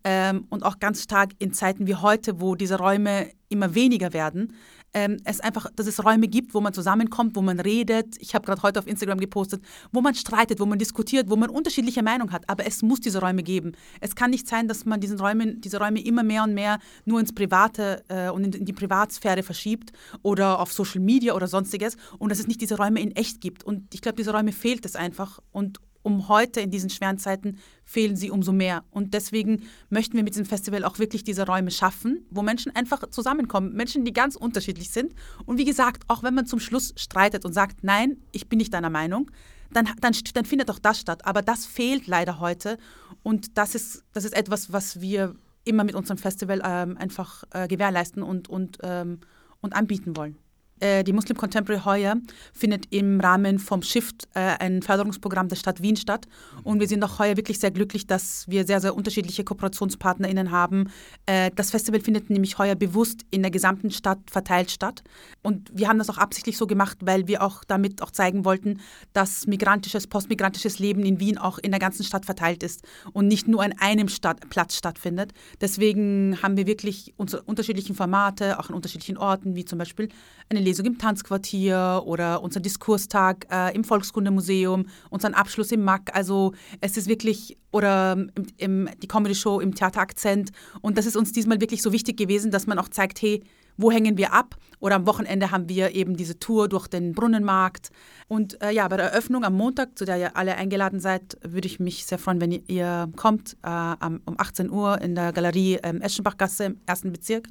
ähm, 0.06 0.46
und 0.50 0.64
auch 0.64 0.80
ganz 0.80 1.04
stark 1.04 1.32
in 1.40 1.52
Zeiten 1.52 1.88
wie 1.88 1.96
heute, 1.96 2.40
wo 2.40 2.56
diese 2.56 2.78
Räume 2.78 3.30
immer 3.50 3.76
weniger 3.76 4.14
werden, 4.14 4.54
ähm, 4.96 5.18
es 5.26 5.42
einfach, 5.42 5.68
dass 5.76 5.88
es 5.88 6.04
Räume 6.04 6.30
gibt, 6.30 6.54
wo 6.54 6.62
man 6.62 6.74
zusammenkommt, 6.74 7.36
wo 7.36 7.42
man 7.42 7.60
redet. 7.60 8.16
Ich 8.20 8.34
habe 8.34 8.46
gerade 8.46 8.64
heute 8.64 8.80
auf 8.80 8.88
Instagram 8.88 9.20
gepostet, 9.20 9.62
wo 9.92 10.00
man 10.00 10.16
streitet, 10.16 10.60
wo 10.62 10.66
man 10.66 10.80
diskutiert, 10.80 11.30
wo 11.30 11.36
man 11.36 11.50
unterschiedliche 11.50 12.02
Meinungen 12.02 12.32
hat. 12.32 12.50
Aber 12.50 12.66
es 12.66 12.82
muss 12.82 13.02
diese 13.02 13.20
Räume 13.20 13.44
geben. 13.44 13.74
Es 14.00 14.16
kann 14.16 14.32
nicht 14.32 14.48
sein, 14.48 14.70
dass 14.70 14.86
man 14.86 15.02
diesen 15.02 15.20
Räumen, 15.20 15.60
diese 15.60 15.80
Räume 15.80 16.02
immer 16.02 16.24
mehr 16.24 16.44
und 16.44 16.54
mehr 16.54 16.80
nur 17.04 17.20
ins 17.20 17.36
Private 17.36 18.04
äh, 18.08 18.30
und 18.30 18.46
in, 18.46 18.54
in 18.54 18.66
die 18.66 18.74
Privatsphäre 18.74 19.44
verschiebt 19.44 19.92
oder 20.24 20.60
auf 20.62 20.72
Social 20.72 21.02
Media 21.02 21.34
oder 21.34 21.48
sonstiges 21.48 21.98
und 22.18 22.30
dass 22.30 22.40
es 22.40 22.48
nicht 22.48 22.62
diese 22.62 22.78
Räume 22.78 23.02
in 23.02 23.12
echt 23.12 23.42
gibt. 23.42 23.66
Und 23.66 23.94
ich 23.94 24.02
glaube, 24.02 24.16
diese 24.16 24.32
Räume 24.32 24.54
fehlt 24.54 24.86
es 24.86 24.96
einfach. 24.96 25.40
Und 25.52 25.82
um 26.06 26.30
heute 26.30 26.62
in 26.62 26.70
diesen 26.70 26.92
schweren 26.92 27.18
Zeiten 27.18 27.58
fehlen 27.84 28.16
sie 28.16 28.30
umso 28.30 28.52
mehr. 28.52 28.84
Und 28.92 29.16
deswegen 29.16 29.64
möchten 29.90 30.16
wir 30.16 30.24
mit 30.24 30.34
diesem 30.34 30.46
Festival 30.46 30.84
auch 30.84 31.00
wirklich 31.00 31.24
diese 31.24 31.48
Räume 31.48 31.72
schaffen, 31.72 32.26
wo 32.30 32.44
Menschen 32.44 32.76
einfach 32.76 33.10
zusammenkommen, 33.10 33.74
Menschen, 33.74 34.06
die 34.06 34.14
ganz 34.14 34.36
unterschiedlich 34.36 34.92
sind. 34.92 35.14
Und 35.46 35.58
wie 35.58 35.66
gesagt, 35.66 36.04
auch 36.08 36.22
wenn 36.22 36.36
man 36.36 36.46
zum 36.46 36.60
Schluss 36.60 36.94
streitet 36.96 37.44
und 37.44 37.54
sagt, 37.54 37.84
nein, 37.84 38.18
ich 38.32 38.48
bin 38.48 38.58
nicht 38.58 38.74
deiner 38.74 38.92
Meinung, 38.92 39.32
dann, 39.74 39.90
dann, 40.00 40.14
dann 40.34 40.46
findet 40.46 40.70
auch 40.70 40.80
das 40.80 41.00
statt. 41.00 41.26
Aber 41.26 41.42
das 41.42 41.66
fehlt 41.66 42.06
leider 42.06 42.40
heute. 42.40 42.78
Und 43.24 43.58
das 43.58 43.74
ist, 43.74 44.04
das 44.14 44.26
ist 44.26 44.36
etwas, 44.36 44.72
was 44.72 45.02
wir 45.02 45.36
immer 45.64 45.84
mit 45.84 45.96
unserem 45.96 46.20
Festival 46.20 46.62
ähm, 46.64 46.98
einfach 46.98 47.44
äh, 47.50 47.68
gewährleisten 47.68 48.22
und, 48.22 48.48
und, 48.48 48.78
ähm, 48.84 49.22
und 49.60 49.76
anbieten 49.76 50.16
wollen. 50.16 50.38
Äh, 50.82 51.06
die 51.06 51.14
Muslim 51.14 51.38
Contemporary 51.38 51.84
heuer 51.86 52.16
findet 52.54 52.88
im 52.90 53.22
Rahmen 53.22 53.60
vom 53.60 53.82
Shift 53.82 54.28
äh, 54.34 54.58
ein 54.60 54.82
Förderungsprogramm 54.82 55.48
der 55.48 55.56
Stadt 55.56 55.82
Wien 55.82 55.96
statt. 55.96 56.28
Und 56.64 56.82
wir 56.82 56.88
sind 56.88 57.02
auch 57.04 57.18
heuer 57.18 57.38
wirklich 57.38 57.60
sehr 57.60 57.72
glücklich, 57.72 58.08
dass 58.08 58.46
wir 58.50 58.66
sehr, 58.66 58.82
sehr 58.82 58.94
unterschiedliche 58.94 59.46
KooperationspartnerInnen 59.46 60.52
haben. 60.52 60.92
Äh, 61.28 61.52
das 61.56 61.72
Festival 61.72 62.02
findet 62.02 62.30
nämlich 62.30 62.58
heuer 62.58 62.76
bewusst 62.76 63.22
in 63.32 63.42
der 63.42 63.52
gesamten 63.52 63.90
Stadt 63.90 64.20
verteilt 64.30 64.70
statt. 64.70 65.02
Und 65.42 65.72
wir 65.74 65.88
haben 65.88 65.98
das 65.98 66.10
auch 66.10 66.18
absichtlich 66.18 66.58
so 66.58 66.68
gemacht, 66.68 66.98
weil 67.02 67.30
wir 67.30 67.42
auch 67.42 67.64
damit 67.64 68.02
auch 68.02 68.12
zeigen 68.12 68.44
wollten, 68.44 68.82
dass 69.14 69.48
migrantisches, 69.48 70.08
postmigrantisches 70.08 70.80
Leben 70.80 71.06
in 71.06 71.22
Wien 71.22 71.38
auch 71.38 71.58
in 71.58 71.72
der 71.72 71.80
ganzen 71.80 72.04
Stadt 72.04 72.26
verteilt 72.26 72.64
ist 72.64 72.84
und 73.14 73.30
nicht 73.30 73.48
nur 73.48 73.64
an 73.64 73.74
einem 73.80 74.10
Stadt, 74.10 74.50
Platz 74.50 74.76
stattfindet. 74.76 75.32
Deswegen 75.62 76.38
haben 76.44 76.58
wir 76.58 76.68
wirklich 76.68 77.14
unsere 77.16 77.44
unterschiedlichen 77.44 77.96
Formate, 77.96 78.60
auch 78.60 78.68
an 78.68 78.76
unterschiedlichen 78.76 79.18
Orten, 79.18 79.56
wie 79.56 79.64
zum 79.64 79.80
Beispiel 79.80 80.10
eine 80.50 80.65
Lesung 80.66 80.86
im 80.86 80.98
Tanzquartier 80.98 82.04
oder 82.06 82.44
unser 82.44 82.60
Diskurstag 82.60 83.48
äh, 83.52 83.74
im 83.76 83.84
Volkskundemuseum, 83.84 84.88
unseren 85.10 85.34
Abschluss 85.34 85.72
im 85.72 85.84
MAC. 85.84 86.14
Also 86.14 86.54
es 86.82 86.98
ist 86.98 87.08
wirklich, 87.08 87.58
oder 87.72 88.14
im, 88.14 88.32
im, 88.58 88.90
die 89.02 89.08
Comedy-Show 89.08 89.60
im 89.60 89.76
Theater 89.76 90.02
Akzent. 90.02 90.52
Und 90.82 90.98
das 90.98 91.06
ist 91.06 91.16
uns 91.16 91.32
diesmal 91.32 91.62
wirklich 91.62 91.82
so 91.82 91.92
wichtig 91.92 92.18
gewesen, 92.18 92.52
dass 92.52 92.68
man 92.68 92.80
auch 92.80 92.90
zeigt, 92.90 93.22
hey, 93.22 93.42
wo 93.78 93.92
hängen 93.92 94.18
wir 94.18 94.34
ab. 94.34 94.56
Oder 94.80 94.96
am 94.96 95.08
Wochenende 95.08 95.52
haben 95.52 95.70
wir 95.70 95.96
eben 95.96 96.16
diese 96.16 96.38
Tour 96.38 96.68
durch 96.68 96.88
den 96.88 97.14
Brunnenmarkt. 97.14 97.90
Und 98.28 98.62
äh, 98.62 98.72
ja, 98.72 98.88
bei 98.88 98.98
der 98.98 99.08
Eröffnung 99.12 99.44
am 99.44 99.56
Montag, 99.56 99.98
zu 99.98 100.06
der 100.06 100.18
ihr 100.18 100.38
alle 100.38 100.56
eingeladen 100.56 101.00
seid, 101.00 101.38
würde 101.42 101.68
ich 101.68 101.80
mich 101.80 102.06
sehr 102.06 102.20
freuen, 102.20 102.42
wenn 102.42 102.52
ihr, 102.52 102.62
ihr 102.68 103.10
kommt 103.16 103.58
äh, 103.64 103.96
um 104.26 104.36
18 104.38 104.70
Uhr 104.70 105.02
in 105.02 105.16
der 105.16 105.34
Galerie 105.34 105.80
ähm, 105.82 106.02
Eschenbachgasse 106.02 106.66
im 106.66 106.82
ersten 106.86 107.12
Bezirk. 107.12 107.48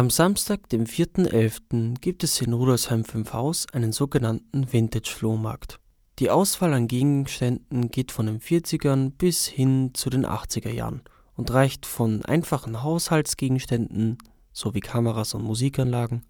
Am 0.00 0.08
Samstag, 0.08 0.66
dem 0.70 0.86
4.11., 0.86 2.00
gibt 2.00 2.24
es 2.24 2.40
in 2.40 2.54
Rudolfsheim 2.54 3.04
5 3.04 3.34
Haus 3.34 3.66
einen 3.74 3.92
sogenannten 3.92 4.72
Vintage-Flohmarkt. 4.72 5.78
Die 6.20 6.30
Auswahl 6.30 6.72
an 6.72 6.88
Gegenständen 6.88 7.90
geht 7.90 8.10
von 8.10 8.24
den 8.24 8.40
40ern 8.40 9.10
bis 9.10 9.46
hin 9.46 9.90
zu 9.92 10.08
den 10.08 10.24
80er 10.24 10.70
Jahren 10.70 11.02
und 11.34 11.52
reicht 11.52 11.84
von 11.84 12.24
einfachen 12.24 12.82
Haushaltsgegenständen 12.82 14.16
sowie 14.54 14.80
Kameras 14.80 15.34
und 15.34 15.44
Musikanlagen 15.44 16.24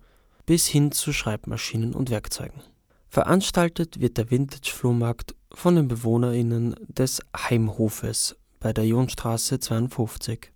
bis 0.47 0.67
hin 0.67 0.91
zu 0.91 1.13
Schreibmaschinen 1.13 1.95
und 1.95 2.11
Werkzeugen. 2.11 2.63
Veranstaltet 3.09 4.01
wird 4.01 4.19
der 4.19 4.33
Vintage-Flohmarkt 4.33 5.37
von 5.55 5.77
den 5.77 5.87
BewohnerInnen 5.87 6.75
des 6.89 7.21
Heimhofes 7.37 8.35
bei 8.59 8.73
der 8.73 8.85
Jonstraße 8.85 9.61
52. 9.61 10.51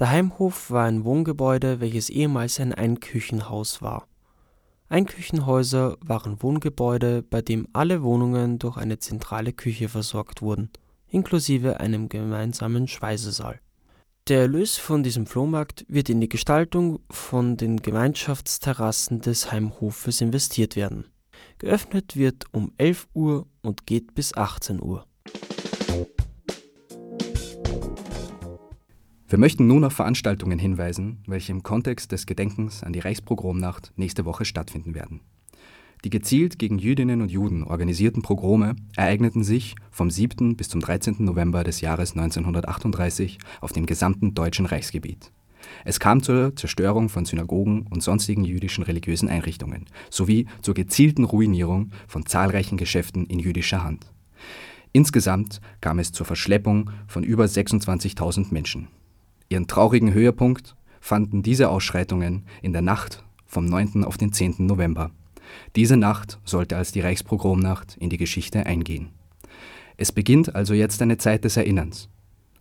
Der 0.00 0.08
Heimhof 0.08 0.70
war 0.70 0.86
ein 0.86 1.04
Wohngebäude, 1.04 1.80
welches 1.80 2.08
ehemals 2.08 2.58
ein 2.58 2.72
Einküchenhaus 2.72 3.82
war. 3.82 4.08
Einküchenhäuser 4.88 5.98
waren 6.00 6.42
Wohngebäude, 6.42 7.22
bei 7.22 7.42
dem 7.42 7.68
alle 7.74 8.02
Wohnungen 8.02 8.58
durch 8.58 8.78
eine 8.78 8.98
zentrale 8.98 9.52
Küche 9.52 9.90
versorgt 9.90 10.40
wurden, 10.40 10.70
inklusive 11.06 11.80
einem 11.80 12.08
gemeinsamen 12.08 12.88
Speisesaal. 12.88 13.60
Der 14.28 14.40
Erlös 14.40 14.78
von 14.78 15.02
diesem 15.02 15.26
Flohmarkt 15.26 15.84
wird 15.86 16.08
in 16.08 16.22
die 16.22 16.30
Gestaltung 16.30 17.00
von 17.10 17.58
den 17.58 17.76
Gemeinschaftsterrassen 17.82 19.20
des 19.20 19.52
Heimhofes 19.52 20.22
investiert 20.22 20.76
werden. 20.76 21.04
Geöffnet 21.58 22.16
wird 22.16 22.46
um 22.52 22.72
11 22.78 23.06
Uhr 23.12 23.46
und 23.60 23.86
geht 23.86 24.14
bis 24.14 24.34
18 24.34 24.80
Uhr. 24.80 25.04
Wir 29.30 29.38
möchten 29.38 29.68
nun 29.68 29.84
auf 29.84 29.92
Veranstaltungen 29.92 30.58
hinweisen, 30.58 31.18
welche 31.28 31.52
im 31.52 31.62
Kontext 31.62 32.10
des 32.10 32.26
Gedenkens 32.26 32.82
an 32.82 32.92
die 32.92 32.98
Reichspogromnacht 32.98 33.92
nächste 33.94 34.24
Woche 34.24 34.44
stattfinden 34.44 34.96
werden. 34.96 35.20
Die 36.02 36.10
gezielt 36.10 36.58
gegen 36.58 36.78
Jüdinnen 36.78 37.22
und 37.22 37.30
Juden 37.30 37.62
organisierten 37.62 38.22
Pogrome 38.22 38.74
ereigneten 38.96 39.44
sich 39.44 39.76
vom 39.92 40.10
7. 40.10 40.56
bis 40.56 40.68
zum 40.68 40.80
13. 40.80 41.14
November 41.20 41.62
des 41.62 41.80
Jahres 41.80 42.16
1938 42.16 43.38
auf 43.60 43.70
dem 43.72 43.86
gesamten 43.86 44.34
deutschen 44.34 44.66
Reichsgebiet. 44.66 45.30
Es 45.84 46.00
kam 46.00 46.24
zur 46.24 46.56
Zerstörung 46.56 47.08
von 47.08 47.24
Synagogen 47.24 47.86
und 47.88 48.02
sonstigen 48.02 48.42
jüdischen 48.42 48.82
religiösen 48.82 49.28
Einrichtungen 49.28 49.86
sowie 50.10 50.46
zur 50.60 50.74
gezielten 50.74 51.22
Ruinierung 51.22 51.92
von 52.08 52.26
zahlreichen 52.26 52.78
Geschäften 52.78 53.26
in 53.26 53.38
jüdischer 53.38 53.84
Hand. 53.84 54.10
Insgesamt 54.90 55.60
kam 55.80 56.00
es 56.00 56.10
zur 56.10 56.26
Verschleppung 56.26 56.90
von 57.06 57.22
über 57.22 57.44
26.000 57.44 58.52
Menschen. 58.52 58.88
Ihren 59.52 59.66
traurigen 59.66 60.14
Höhepunkt 60.14 60.76
fanden 61.00 61.42
diese 61.42 61.70
Ausschreitungen 61.70 62.44
in 62.62 62.72
der 62.72 62.82
Nacht 62.82 63.24
vom 63.46 63.64
9. 63.64 64.04
auf 64.04 64.16
den 64.16 64.32
10. 64.32 64.54
November. 64.58 65.10
Diese 65.74 65.96
Nacht 65.96 66.38
sollte 66.44 66.76
als 66.76 66.92
die 66.92 67.00
Reichspogromnacht 67.00 67.96
in 67.96 68.10
die 68.10 68.16
Geschichte 68.16 68.64
eingehen. 68.64 69.08
Es 69.96 70.12
beginnt 70.12 70.54
also 70.54 70.72
jetzt 70.72 71.02
eine 71.02 71.18
Zeit 71.18 71.42
des 71.42 71.56
Erinnerns. 71.56 72.08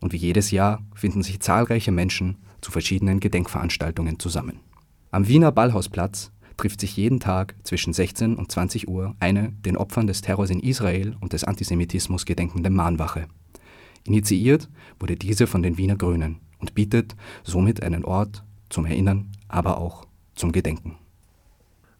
Und 0.01 0.13
wie 0.13 0.17
jedes 0.17 0.49
Jahr 0.49 0.83
finden 0.95 1.21
sich 1.21 1.39
zahlreiche 1.41 1.91
Menschen 1.91 2.37
zu 2.59 2.71
verschiedenen 2.71 3.19
Gedenkveranstaltungen 3.19 4.17
zusammen. 4.17 4.59
Am 5.11 5.27
Wiener 5.27 5.51
Ballhausplatz 5.51 6.31
trifft 6.57 6.81
sich 6.81 6.97
jeden 6.97 7.19
Tag 7.19 7.53
zwischen 7.61 7.93
16 7.93 8.35
und 8.35 8.51
20 8.51 8.87
Uhr 8.87 9.15
eine 9.19 9.51
den 9.63 9.77
Opfern 9.77 10.07
des 10.07 10.21
Terrors 10.21 10.49
in 10.49 10.59
Israel 10.59 11.15
und 11.19 11.33
des 11.33 11.43
Antisemitismus 11.43 12.25
gedenkende 12.25 12.71
Mahnwache. 12.71 13.27
Initiiert 14.07 14.69
wurde 14.99 15.17
diese 15.17 15.45
von 15.45 15.61
den 15.61 15.77
Wiener 15.77 15.95
Grünen 15.95 16.39
und 16.59 16.75
bietet 16.75 17.15
somit 17.43 17.81
einen 17.83 18.05
Ort 18.05 18.43
zum 18.69 18.85
Erinnern, 18.85 19.31
aber 19.47 19.79
auch 19.79 20.05
zum 20.35 20.51
Gedenken. 20.51 20.95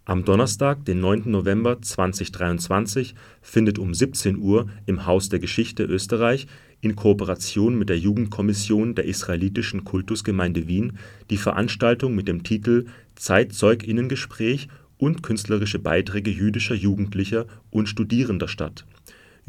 Am 0.06 0.26
Donnerstag, 0.26 0.86
den 0.86 1.02
9. 1.02 1.30
November 1.30 1.82
2023, 1.82 3.14
findet 3.42 3.78
um 3.78 3.94
17 3.94 4.40
Uhr 4.40 4.68
im 4.88 5.06
Haus 5.06 5.30
der 5.30 5.38
Geschichte 5.38 5.84
Österreich 5.84 6.48
in 6.82 6.96
Kooperation 6.96 7.78
mit 7.78 7.90
der 7.90 8.00
Jugendkommission 8.00 8.96
der 8.96 9.06
Israelitischen 9.06 9.84
Kultusgemeinde 9.84 10.68
Wien 10.68 10.98
die 11.30 11.38
Veranstaltung 11.38 12.16
mit 12.16 12.28
dem 12.28 12.44
Titel 12.44 12.88
Zeitzeuginnengespräch 13.16 14.68
und 14.98 15.22
künstlerische 15.22 15.78
Beiträge 15.78 16.32
jüdischer 16.32 16.76
Jugendlicher 16.76 17.46
und 17.70 17.88
Studierender 17.88 18.48
statt 18.48 18.86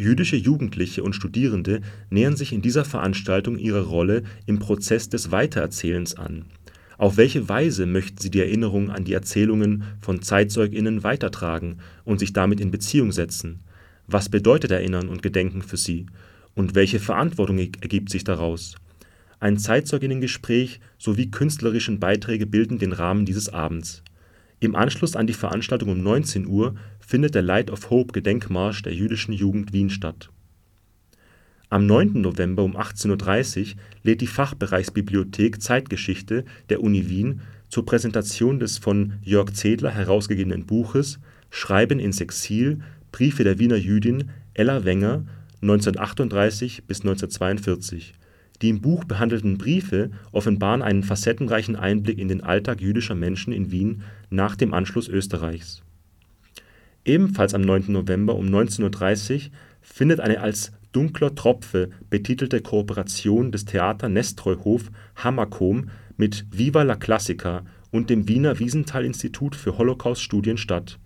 Jüdische 0.00 0.36
Jugendliche 0.36 1.02
und 1.02 1.12
Studierende 1.12 1.82
nähern 2.08 2.34
sich 2.34 2.54
in 2.54 2.62
dieser 2.62 2.86
Veranstaltung 2.86 3.58
ihrer 3.58 3.82
Rolle 3.82 4.22
im 4.46 4.58
Prozess 4.58 5.10
des 5.10 5.30
Weitererzählens 5.30 6.14
an. 6.14 6.46
Auf 6.96 7.18
welche 7.18 7.50
Weise 7.50 7.84
möchten 7.84 8.16
sie 8.16 8.30
die 8.30 8.40
Erinnerung 8.40 8.88
an 8.88 9.04
die 9.04 9.12
Erzählungen 9.12 9.82
von 10.00 10.22
ZeitzeugInnen 10.22 11.02
weitertragen 11.02 11.80
und 12.04 12.18
sich 12.18 12.32
damit 12.32 12.60
in 12.60 12.70
Beziehung 12.70 13.12
setzen? 13.12 13.60
Was 14.06 14.30
bedeutet 14.30 14.70
Erinnern 14.70 15.10
und 15.10 15.22
Gedenken 15.22 15.60
für 15.60 15.76
sie? 15.76 16.06
Und 16.54 16.74
welche 16.74 16.98
Verantwortung 16.98 17.58
ergibt 17.58 18.08
sich 18.08 18.24
daraus? 18.24 18.76
Ein 19.38 19.58
Zeitzeuginnengespräch 19.58 20.80
sowie 20.96 21.30
künstlerischen 21.30 22.00
Beiträge 22.00 22.46
bilden 22.46 22.78
den 22.78 22.92
Rahmen 22.92 23.26
dieses 23.26 23.50
Abends. 23.50 24.02
Im 24.60 24.76
Anschluss 24.76 25.16
an 25.16 25.26
die 25.26 25.34
Veranstaltung 25.34 25.88
um 25.88 26.02
19 26.02 26.46
Uhr 26.46 26.74
findet 27.00 27.34
der 27.34 27.42
Light 27.42 27.70
of 27.70 27.90
Hope 27.90 28.12
Gedenkmarsch 28.12 28.82
der 28.82 28.94
Jüdischen 28.94 29.32
Jugend 29.32 29.72
Wien 29.72 29.90
statt. 29.90 30.30
Am 31.70 31.86
9. 31.86 32.20
November 32.20 32.62
um 32.62 32.76
18.30 32.76 33.60
Uhr 33.60 33.80
lädt 34.02 34.20
die 34.20 34.26
Fachbereichsbibliothek 34.26 35.62
Zeitgeschichte 35.62 36.44
der 36.68 36.82
Uni 36.82 37.08
Wien 37.08 37.40
zur 37.68 37.86
Präsentation 37.86 38.58
des 38.58 38.78
von 38.78 39.14
Jörg 39.22 39.52
Zedler 39.54 39.90
herausgegebenen 39.90 40.66
Buches 40.66 41.18
Schreiben 41.50 41.98
ins 41.98 42.20
Exil– 42.20 42.80
Briefe 43.12 43.44
der 43.44 43.58
Wiener 43.58 43.76
Jüdin 43.76 44.30
Ella 44.54 44.84
Wenger 44.84 45.24
1938 45.62 46.84
bis 46.86 47.00
1942. 47.00 48.14
Die 48.62 48.68
im 48.68 48.80
Buch 48.80 49.04
behandelten 49.04 49.58
Briefe 49.58 50.10
offenbaren 50.32 50.82
einen 50.82 51.02
facettenreichen 51.02 51.76
Einblick 51.76 52.18
in 52.18 52.28
den 52.28 52.42
Alltag 52.42 52.80
jüdischer 52.80 53.14
Menschen 53.14 53.52
in 53.52 53.70
Wien 53.70 54.02
nach 54.28 54.56
dem 54.56 54.74
Anschluss 54.74 55.08
Österreichs 55.08 55.82
Ebenfalls 57.04 57.54
am 57.54 57.62
9. 57.62 57.84
November 57.88 58.36
um 58.36 58.46
19.30 58.46 59.34
Uhr 59.34 59.40
findet 59.80 60.20
eine 60.20 60.40
als 60.40 60.72
Dunkler 60.92 61.34
Tropfe 61.34 61.90
betitelte 62.10 62.60
Kooperation 62.60 63.52
des 63.52 63.64
Theater 63.64 64.08
Nestroy-Hof 64.08 64.90
Hammerkom 65.16 65.88
mit 66.16 66.44
Viva 66.50 66.82
la 66.82 66.96
Classica 66.96 67.62
und 67.90 68.10
dem 68.10 68.28
Wiener 68.28 68.58
Wiesenthal-Institut 68.58 69.56
für 69.56 69.78
Holocaust-Studien 69.78 70.58
statt. 70.58 70.98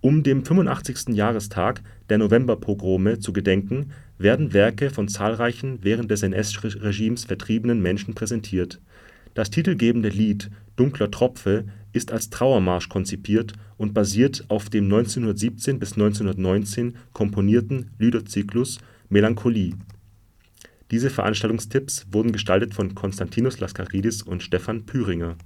Um 0.00 0.22
dem 0.22 0.44
85. 0.44 1.14
Jahrestag 1.14 1.82
der 2.08 2.18
Novemberpogrome 2.18 3.18
zu 3.18 3.32
gedenken, 3.32 3.92
werden 4.18 4.52
Werke 4.52 4.90
von 4.90 5.08
zahlreichen 5.08 5.78
während 5.82 6.10
des 6.10 6.22
NS-Regimes 6.22 7.24
vertriebenen 7.24 7.82
Menschen 7.82 8.14
präsentiert. 8.14 8.80
Das 9.34 9.50
titelgebende 9.50 10.08
Lied 10.08 10.50
Dunkler 10.76 11.10
Tropfe 11.10 11.64
ist 11.92 12.12
als 12.12 12.30
Trauermarsch 12.30 12.88
konzipiert 12.88 13.54
und 13.76 13.94
basiert 13.94 14.44
auf 14.48 14.68
dem 14.68 14.84
1917 14.84 15.78
bis 15.78 15.92
1919 15.92 16.96
komponierten 17.12 17.90
Liederzyklus 17.98 18.78
Melancholie. 19.08 19.74
Diese 20.90 21.10
Veranstaltungstipps 21.10 22.06
wurden 22.12 22.32
gestaltet 22.32 22.74
von 22.74 22.94
Konstantinos 22.94 23.58
Laskaridis 23.58 24.22
und 24.22 24.42
Stefan 24.42 24.86
Püringer. 24.86 25.36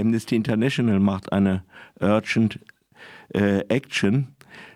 Amnesty 0.00 0.36
International 0.36 0.98
macht 0.98 1.32
eine 1.32 1.62
Urgent 2.00 2.58
äh, 3.34 3.60
Action 3.68 4.34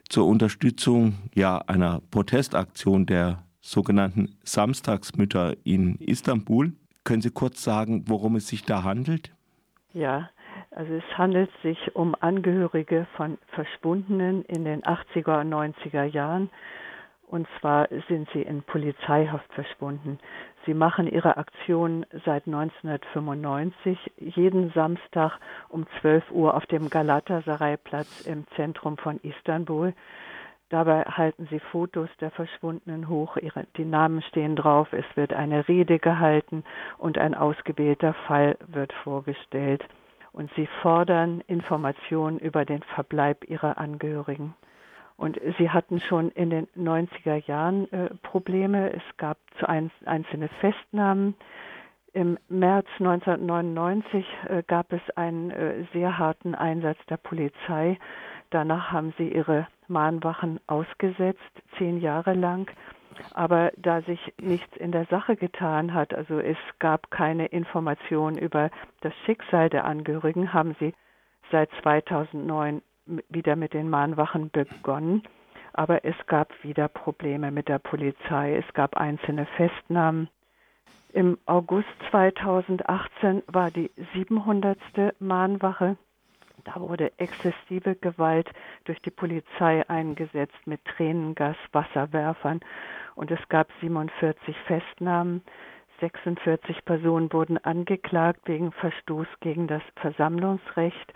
zur 0.08 0.26
Unterstützung 0.26 1.14
ja, 1.34 1.58
einer 1.58 2.00
Protestaktion 2.10 3.06
der 3.06 3.42
sogenannten 3.60 4.36
Samstagsmütter 4.44 5.54
in 5.64 5.96
Istanbul. 5.96 6.72
Können 7.04 7.22
Sie 7.22 7.30
kurz 7.30 7.62
sagen, 7.62 8.04
worum 8.06 8.36
es 8.36 8.48
sich 8.48 8.64
da 8.64 8.82
handelt? 8.82 9.32
Ja, 9.92 10.30
also 10.70 10.92
es 10.94 11.18
handelt 11.18 11.50
sich 11.62 11.94
um 11.94 12.14
Angehörige 12.18 13.06
von 13.16 13.38
Verschwundenen 13.48 14.44
in 14.44 14.64
den 14.64 14.82
80er 14.82 15.40
und 15.40 15.52
90er 15.52 16.04
Jahren. 16.04 16.50
Und 17.34 17.48
zwar 17.58 17.88
sind 18.06 18.28
sie 18.32 18.42
in 18.42 18.62
Polizeihaft 18.62 19.52
verschwunden. 19.54 20.20
Sie 20.66 20.72
machen 20.72 21.08
ihre 21.08 21.36
Aktion 21.36 22.06
seit 22.24 22.46
1995 22.46 23.98
jeden 24.18 24.70
Samstag 24.70 25.40
um 25.68 25.84
12 26.00 26.30
Uhr 26.30 26.54
auf 26.54 26.64
dem 26.66 26.90
Galatasaray-Platz 26.90 28.20
im 28.20 28.46
Zentrum 28.54 28.98
von 28.98 29.18
Istanbul. 29.24 29.94
Dabei 30.68 31.02
halten 31.02 31.48
sie 31.50 31.58
Fotos 31.58 32.08
der 32.20 32.30
Verschwundenen 32.30 33.08
hoch, 33.08 33.36
ihre, 33.36 33.66
die 33.78 33.84
Namen 33.84 34.22
stehen 34.22 34.54
drauf, 34.54 34.92
es 34.92 35.16
wird 35.16 35.32
eine 35.32 35.66
Rede 35.66 35.98
gehalten 35.98 36.62
und 36.98 37.18
ein 37.18 37.34
ausgewählter 37.34 38.14
Fall 38.28 38.56
wird 38.68 38.92
vorgestellt. 39.02 39.84
Und 40.30 40.52
sie 40.54 40.68
fordern 40.82 41.42
Informationen 41.48 42.38
über 42.38 42.64
den 42.64 42.84
Verbleib 42.94 43.42
ihrer 43.50 43.76
Angehörigen. 43.76 44.54
Und 45.16 45.40
sie 45.58 45.70
hatten 45.70 46.00
schon 46.00 46.30
in 46.30 46.50
den 46.50 46.66
90er 46.76 47.36
Jahren 47.46 47.90
äh, 47.92 48.10
Probleme. 48.22 48.92
Es 48.92 49.02
gab 49.16 49.38
zu 49.58 49.68
ein, 49.68 49.90
einzelne 50.04 50.48
Festnahmen. 50.60 51.34
Im 52.12 52.38
März 52.48 52.86
1999 52.98 54.26
äh, 54.48 54.62
gab 54.66 54.92
es 54.92 55.02
einen 55.16 55.50
äh, 55.50 55.84
sehr 55.92 56.18
harten 56.18 56.54
Einsatz 56.54 56.98
der 57.08 57.16
Polizei. 57.16 57.98
Danach 58.50 58.92
haben 58.92 59.14
sie 59.18 59.28
ihre 59.28 59.66
Mahnwachen 59.88 60.60
ausgesetzt, 60.66 61.40
zehn 61.78 62.00
Jahre 62.00 62.34
lang. 62.34 62.70
Aber 63.32 63.72
da 63.76 64.02
sich 64.02 64.32
nichts 64.40 64.76
in 64.76 64.92
der 64.92 65.06
Sache 65.06 65.36
getan 65.36 65.94
hat, 65.94 66.14
also 66.14 66.38
es 66.38 66.56
gab 66.78 67.10
keine 67.10 67.46
Information 67.46 68.36
über 68.36 68.70
das 69.00 69.12
Schicksal 69.24 69.70
der 69.70 69.84
Angehörigen, 69.84 70.52
haben 70.52 70.74
sie 70.80 70.94
seit 71.50 71.70
2009 71.82 72.82
wieder 73.06 73.56
mit 73.56 73.74
den 73.74 73.90
Mahnwachen 73.90 74.50
begonnen. 74.50 75.22
Aber 75.72 76.04
es 76.04 76.14
gab 76.26 76.52
wieder 76.62 76.88
Probleme 76.88 77.50
mit 77.50 77.68
der 77.68 77.78
Polizei. 77.78 78.56
Es 78.56 78.74
gab 78.74 78.96
einzelne 78.96 79.46
Festnahmen. 79.56 80.28
Im 81.12 81.38
August 81.46 81.88
2018 82.10 83.42
war 83.46 83.70
die 83.70 83.90
700. 84.14 84.78
Mahnwache. 85.20 85.96
Da 86.64 86.80
wurde 86.80 87.12
exzessive 87.18 87.94
Gewalt 87.94 88.50
durch 88.84 89.00
die 89.02 89.10
Polizei 89.10 89.88
eingesetzt 89.88 90.66
mit 90.66 90.84
Tränengas, 90.84 91.56
Wasserwerfern 91.72 92.60
und 93.14 93.30
es 93.30 93.48
gab 93.48 93.68
47 93.80 94.56
Festnahmen. 94.66 95.42
46 96.00 96.84
Personen 96.84 97.32
wurden 97.32 97.58
angeklagt 97.58 98.40
wegen 98.46 98.72
Verstoß 98.72 99.28
gegen 99.40 99.66
das 99.66 99.82
Versammlungsrecht. 99.96 101.12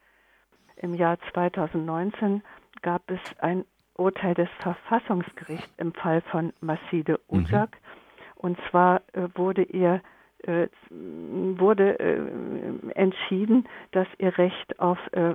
Im 0.80 0.94
Jahr 0.94 1.18
2019 1.32 2.42
gab 2.82 3.10
es 3.10 3.20
ein 3.40 3.64
Urteil 3.96 4.34
des 4.34 4.48
Verfassungsgerichts 4.60 5.68
im 5.76 5.92
Fall 5.92 6.20
von 6.30 6.52
Maside 6.60 7.20
Ujak. 7.28 7.70
Mhm. 7.70 8.34
Und 8.36 8.58
zwar 8.70 9.02
äh, 9.12 9.28
wurde 9.34 9.62
ihr 9.62 10.00
äh, 10.44 10.68
wurde 10.90 11.98
äh, 11.98 12.92
entschieden, 12.94 13.68
dass 13.90 14.06
ihr 14.18 14.38
Recht 14.38 14.78
auf 14.78 14.98
äh, 15.12 15.34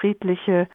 friedliche 0.00 0.68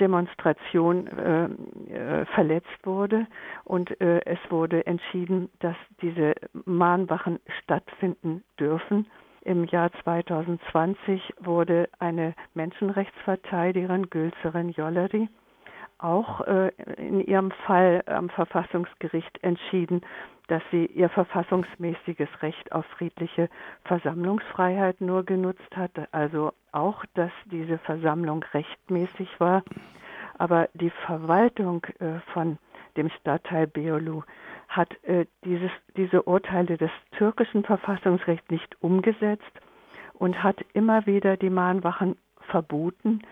Demonstration 0.00 1.06
äh, 1.06 1.44
äh, 1.44 2.24
verletzt 2.26 2.66
wurde 2.82 3.28
und 3.62 4.00
es 4.00 4.38
wurde 4.50 4.84
entschieden, 4.86 5.48
dass 5.60 5.76
diese 6.02 6.34
Mahnwachen 6.64 7.38
stattfinden 7.62 8.42
dürfen. 8.58 9.06
Im 9.44 9.64
Jahr 9.64 9.92
2020 10.02 11.34
wurde 11.38 11.90
eine 11.98 12.34
Menschenrechtsverteidigerin, 12.54 14.08
Gülserin 14.08 14.70
Jolleri, 14.70 15.28
auch 15.98 16.40
äh, 16.42 16.70
in 16.96 17.20
ihrem 17.20 17.50
Fall 17.50 18.02
am 18.06 18.30
Verfassungsgericht 18.30 19.42
entschieden, 19.42 20.00
dass 20.48 20.62
sie 20.70 20.86
ihr 20.86 21.10
verfassungsmäßiges 21.10 22.28
Recht 22.40 22.72
auf 22.72 22.86
friedliche 22.86 23.50
Versammlungsfreiheit 23.84 25.02
nur 25.02 25.24
genutzt 25.24 25.76
hat, 25.76 25.92
also 26.12 26.52
auch, 26.72 27.04
dass 27.12 27.32
diese 27.44 27.76
Versammlung 27.78 28.44
rechtmäßig 28.54 29.28
war. 29.40 29.62
Aber 30.38 30.70
die 30.72 30.90
Verwaltung 31.06 31.84
äh, 32.00 32.18
von 32.32 32.58
dem 32.96 33.10
Stadtteil 33.10 33.66
Beolu 33.66 34.22
hat 34.76 34.92
äh, 35.04 35.26
dieses, 35.44 35.70
diese 35.96 36.22
Urteile 36.22 36.76
des 36.76 36.90
türkischen 37.16 37.64
Verfassungsrechts 37.64 38.50
nicht 38.50 38.76
umgesetzt 38.80 39.52
und 40.14 40.42
hat 40.42 40.64
immer 40.72 41.06
wieder 41.06 41.36
die 41.36 41.50
Mahnwachen 41.50 42.16
verboten 42.48 43.22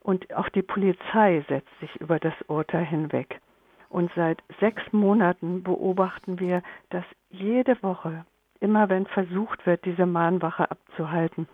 und 0.00 0.32
auch 0.34 0.48
die 0.48 0.62
Polizei 0.62 1.44
setzt 1.48 1.80
sich 1.80 1.94
über 2.00 2.18
das 2.18 2.34
Urteil 2.48 2.84
hinweg. 2.84 3.40
Und 3.88 4.10
seit 4.14 4.42
sechs 4.60 4.82
Monaten 4.92 5.62
beobachten 5.62 6.38
wir, 6.38 6.62
dass 6.90 7.04
jede 7.28 7.82
Woche, 7.82 8.24
immer 8.60 8.88
wenn 8.88 9.06
versucht 9.06 9.66
wird, 9.66 9.84
diese 9.84 10.06
Mahnwache 10.06 10.70
abzuhalten, 10.70 11.48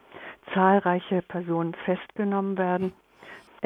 zahlreiche 0.53 1.23
Personen 1.23 1.75
festgenommen 1.85 2.59
werden. 2.59 2.93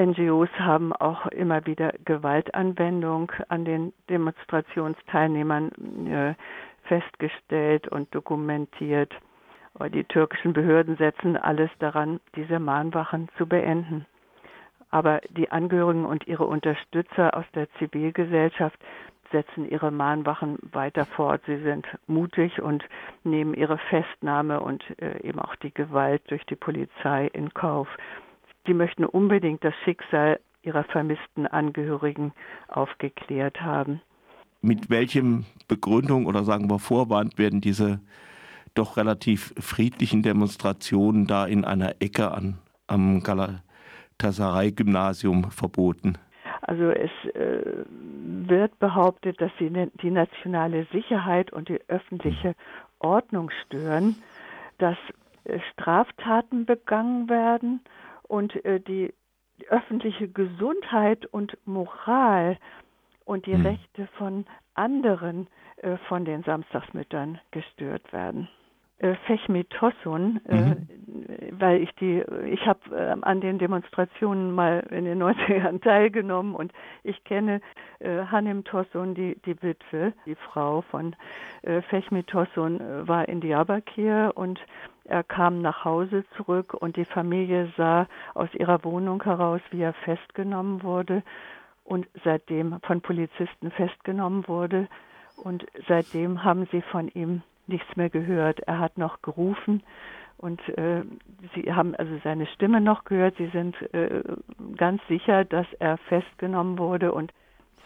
NGOs 0.01 0.49
haben 0.59 0.93
auch 0.95 1.27
immer 1.27 1.67
wieder 1.67 1.93
Gewaltanwendung 2.05 3.31
an 3.49 3.65
den 3.65 3.93
Demonstrationsteilnehmern 4.09 6.07
äh, 6.07 6.35
festgestellt 6.85 7.89
und 7.89 8.15
dokumentiert. 8.15 9.13
Die 9.95 10.05
türkischen 10.05 10.53
Behörden 10.53 10.97
setzen 10.97 11.37
alles 11.37 11.71
daran, 11.79 12.19
diese 12.35 12.59
Mahnwachen 12.59 13.29
zu 13.39 13.47
beenden. 13.47 14.05
Aber 14.91 15.21
die 15.31 15.51
Angehörigen 15.53 16.05
und 16.05 16.27
ihre 16.27 16.47
Unterstützer 16.47 17.37
aus 17.37 17.45
der 17.55 17.71
Zivilgesellschaft 17.75 18.79
setzen 19.31 19.71
ihre 19.71 19.91
Mahnwachen 19.93 20.59
weiter 20.73 21.05
fort. 21.05 21.43
Sie 21.47 21.59
sind 21.59 21.87
mutig 22.09 22.61
und 22.61 22.85
nehmen 23.23 23.55
ihre 23.55 23.79
Festnahme 23.79 24.61
und 24.61 24.83
äh, 25.01 25.21
eben 25.23 25.39
auch 25.39 25.55
die 25.57 25.73
Gewalt 25.73 26.23
durch 26.31 26.45
die 26.47 26.57
Polizei 26.57 27.29
in 27.33 27.55
Kauf. 27.55 27.89
Sie 28.67 28.75
möchten 28.75 29.05
unbedingt 29.05 29.65
das 29.65 29.75
Schicksal 29.85 30.41
ihrer 30.63 30.85
vermissten 30.85 31.47
Angehörigen 31.47 32.33
aufgeklärt 32.69 33.61
haben. 33.61 34.01
Mit 34.61 34.91
welchem 34.91 35.47
Begründung 35.69 36.27
oder 36.27 36.45
sagen 36.45 36.69
wir 36.69 36.79
Vorwand 36.79 37.39
werden 37.39 37.61
diese 37.61 38.01
doch 38.75 38.97
relativ 38.97 39.55
friedlichen 39.59 40.23
Demonstrationen 40.23 41.27
da 41.27 41.47
in 41.47 41.65
einer 41.65 41.97
Ecke 42.01 42.31
an, 42.31 42.59
am 42.87 43.23
Gala 43.23 43.63
Galatasaray-Gymnasium 44.19 45.51
verboten? 45.51 46.19
Also 46.61 46.91
es 46.91 47.11
äh, 47.35 47.85
wird 47.87 48.79
behauptet, 48.79 49.41
dass 49.41 49.51
sie 49.59 49.71
ne, 49.71 49.91
die 50.03 50.11
nationale 50.11 50.87
Sicherheit 50.93 51.53
und 51.53 51.69
die 51.69 51.81
öffentliche 51.89 52.55
Ordnung 52.99 53.51
stören, 53.65 54.17
dass 54.79 54.97
äh, 55.45 55.59
Straftaten 55.73 56.67
begangen 56.67 57.31
werden 57.31 57.81
und 58.31 58.65
äh, 58.65 58.81
die, 58.81 59.13
öffentliche 59.69 60.29
Gesundheit 60.29 61.27
und 61.27 61.59
Moral 61.67 62.57
und 63.27 63.45
die 63.45 63.55
hm. 63.55 63.67
Rechte 63.67 64.07
von 64.17 64.47
anderen 64.75 65.49
äh, 65.77 65.99
von 66.09 66.25
den 66.25 66.43
Samstagsmüttern 66.45 67.41
gestört 67.51 68.11
werden 68.13 68.49
äh, 69.01 69.15
Fechmi 69.27 69.65
Tossun, 69.65 70.41
äh, 70.47 70.55
mhm. 70.55 70.89
weil 71.53 71.83
ich 71.83 71.91
die, 71.97 72.23
ich 72.47 72.67
habe 72.67 72.81
äh, 72.95 73.17
an 73.23 73.41
den 73.41 73.59
Demonstrationen 73.59 74.55
mal 74.55 74.87
in 74.91 75.05
den 75.05 75.23
90ern 75.23 75.83
teilgenommen 75.83 76.55
und 76.55 76.73
ich 77.03 77.25
kenne 77.25 77.61
äh, 77.99 78.25
Hanem 78.27 78.65
Tossun, 78.65 79.15
die, 79.15 79.37
die 79.47 79.61
Witwe, 79.63 80.13
die 80.27 80.35
Frau 80.35 80.83
von 80.83 81.17
äh, 81.63 81.81
Fechmi 81.83 82.25
Tossun, 82.25 82.81
äh, 82.81 83.09
war 83.09 83.29
in 83.29 83.41
Diyarbakir 83.41 84.33
und 84.35 84.61
er 85.05 85.25
kam 85.25 85.61
nach 85.61 85.85
Hause 85.85 86.25
zurück 86.37 86.75
und 86.75 86.97
die 86.97 87.05
Familie 87.05 87.73
sah 87.77 88.07
aus 88.35 88.49
ihrer 88.55 88.85
Wohnung 88.85 89.23
heraus, 89.25 89.61
wie 89.71 89.81
er 89.81 89.95
festgenommen 89.95 90.83
wurde 90.83 91.23
und 91.85 92.07
seitdem 92.23 92.79
von 92.83 93.01
Polizisten 93.01 93.71
festgenommen 93.73 94.47
wurde. 94.47 94.89
Und 95.37 95.67
seitdem 95.89 96.45
haben 96.45 96.69
sie 96.71 96.83
von 96.83 97.09
ihm 97.09 97.43
nichts 97.71 97.97
mehr 97.97 98.11
gehört. 98.11 98.61
Er 98.61 98.79
hat 98.79 98.99
noch 98.99 99.23
gerufen 99.23 99.83
und 100.37 100.61
äh, 100.79 101.03
sie 101.55 101.73
haben 101.73 101.95
also 101.95 102.13
seine 102.23 102.47
Stimme 102.47 102.81
noch 102.81 103.05
gehört. 103.05 103.37
Sie 103.37 103.49
sind 103.49 103.77
äh, 103.95 104.23
ganz 104.77 105.01
sicher, 105.09 105.45
dass 105.45 105.67
er 105.79 105.99
festgenommen 106.09 106.79
wurde 106.79 107.13
und 107.13 107.33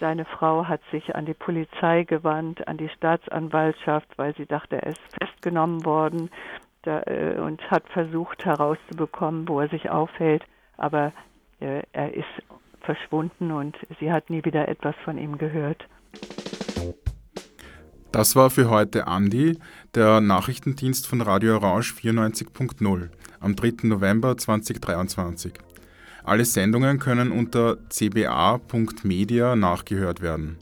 seine 0.01 0.25
Frau 0.25 0.67
hat 0.67 0.81
sich 0.91 1.15
an 1.15 1.25
die 1.25 1.35
Polizei 1.35 2.03
gewandt, 2.05 2.67
an 2.67 2.77
die 2.77 2.89
Staatsanwaltschaft, 2.89 4.19
weil 4.19 4.35
sie 4.35 4.47
dachte, 4.47 4.77
er 4.77 4.89
ist 4.89 5.01
festgenommen 5.21 5.85
worden 5.85 6.31
da, 6.83 7.03
äh, 7.03 7.39
und 7.39 7.61
hat 7.71 7.89
versucht 7.89 8.45
herauszubekommen, 8.45 9.49
wo 9.49 9.61
er 9.61 9.69
sich 9.69 9.91
aufhält. 9.91 10.45
Aber 10.77 11.13
äh, 11.61 11.83
er 11.93 12.13
ist 12.15 12.43
verschwunden 12.81 13.51
und 13.51 13.77
sie 14.01 14.13
hat 14.13 14.31
nie 14.31 14.45
wieder 14.45 14.69
etwas 14.69 14.95
von 15.05 15.17
ihm 15.17 15.39
gehört. 15.39 15.87
Das 18.15 18.37
war 18.37 18.49
für 18.49 18.71
heute 18.71 19.09
Andi, 19.09 19.59
der 19.97 20.21
Nachrichtendienst 20.21 21.09
von 21.09 21.21
Radio 21.21 21.57
Orange 21.57 21.95
94.0 21.95 23.09
am 23.41 23.57
3. 23.57 23.73
November 23.89 24.39
2023. 24.39 25.55
Alle 26.23 26.45
Sendungen 26.45 27.01
können 27.01 27.33
unter 27.33 27.77
cba.media 27.89 29.57
nachgehört 29.57 30.23
werden. 30.23 30.59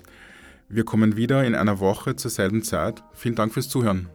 Wir 0.70 0.86
kommen 0.86 1.18
wieder 1.18 1.44
in 1.44 1.54
einer 1.54 1.78
Woche 1.78 2.16
zur 2.16 2.30
selben 2.30 2.62
Zeit. 2.62 3.02
Vielen 3.12 3.34
Dank 3.34 3.52
fürs 3.52 3.68
Zuhören. 3.68 4.08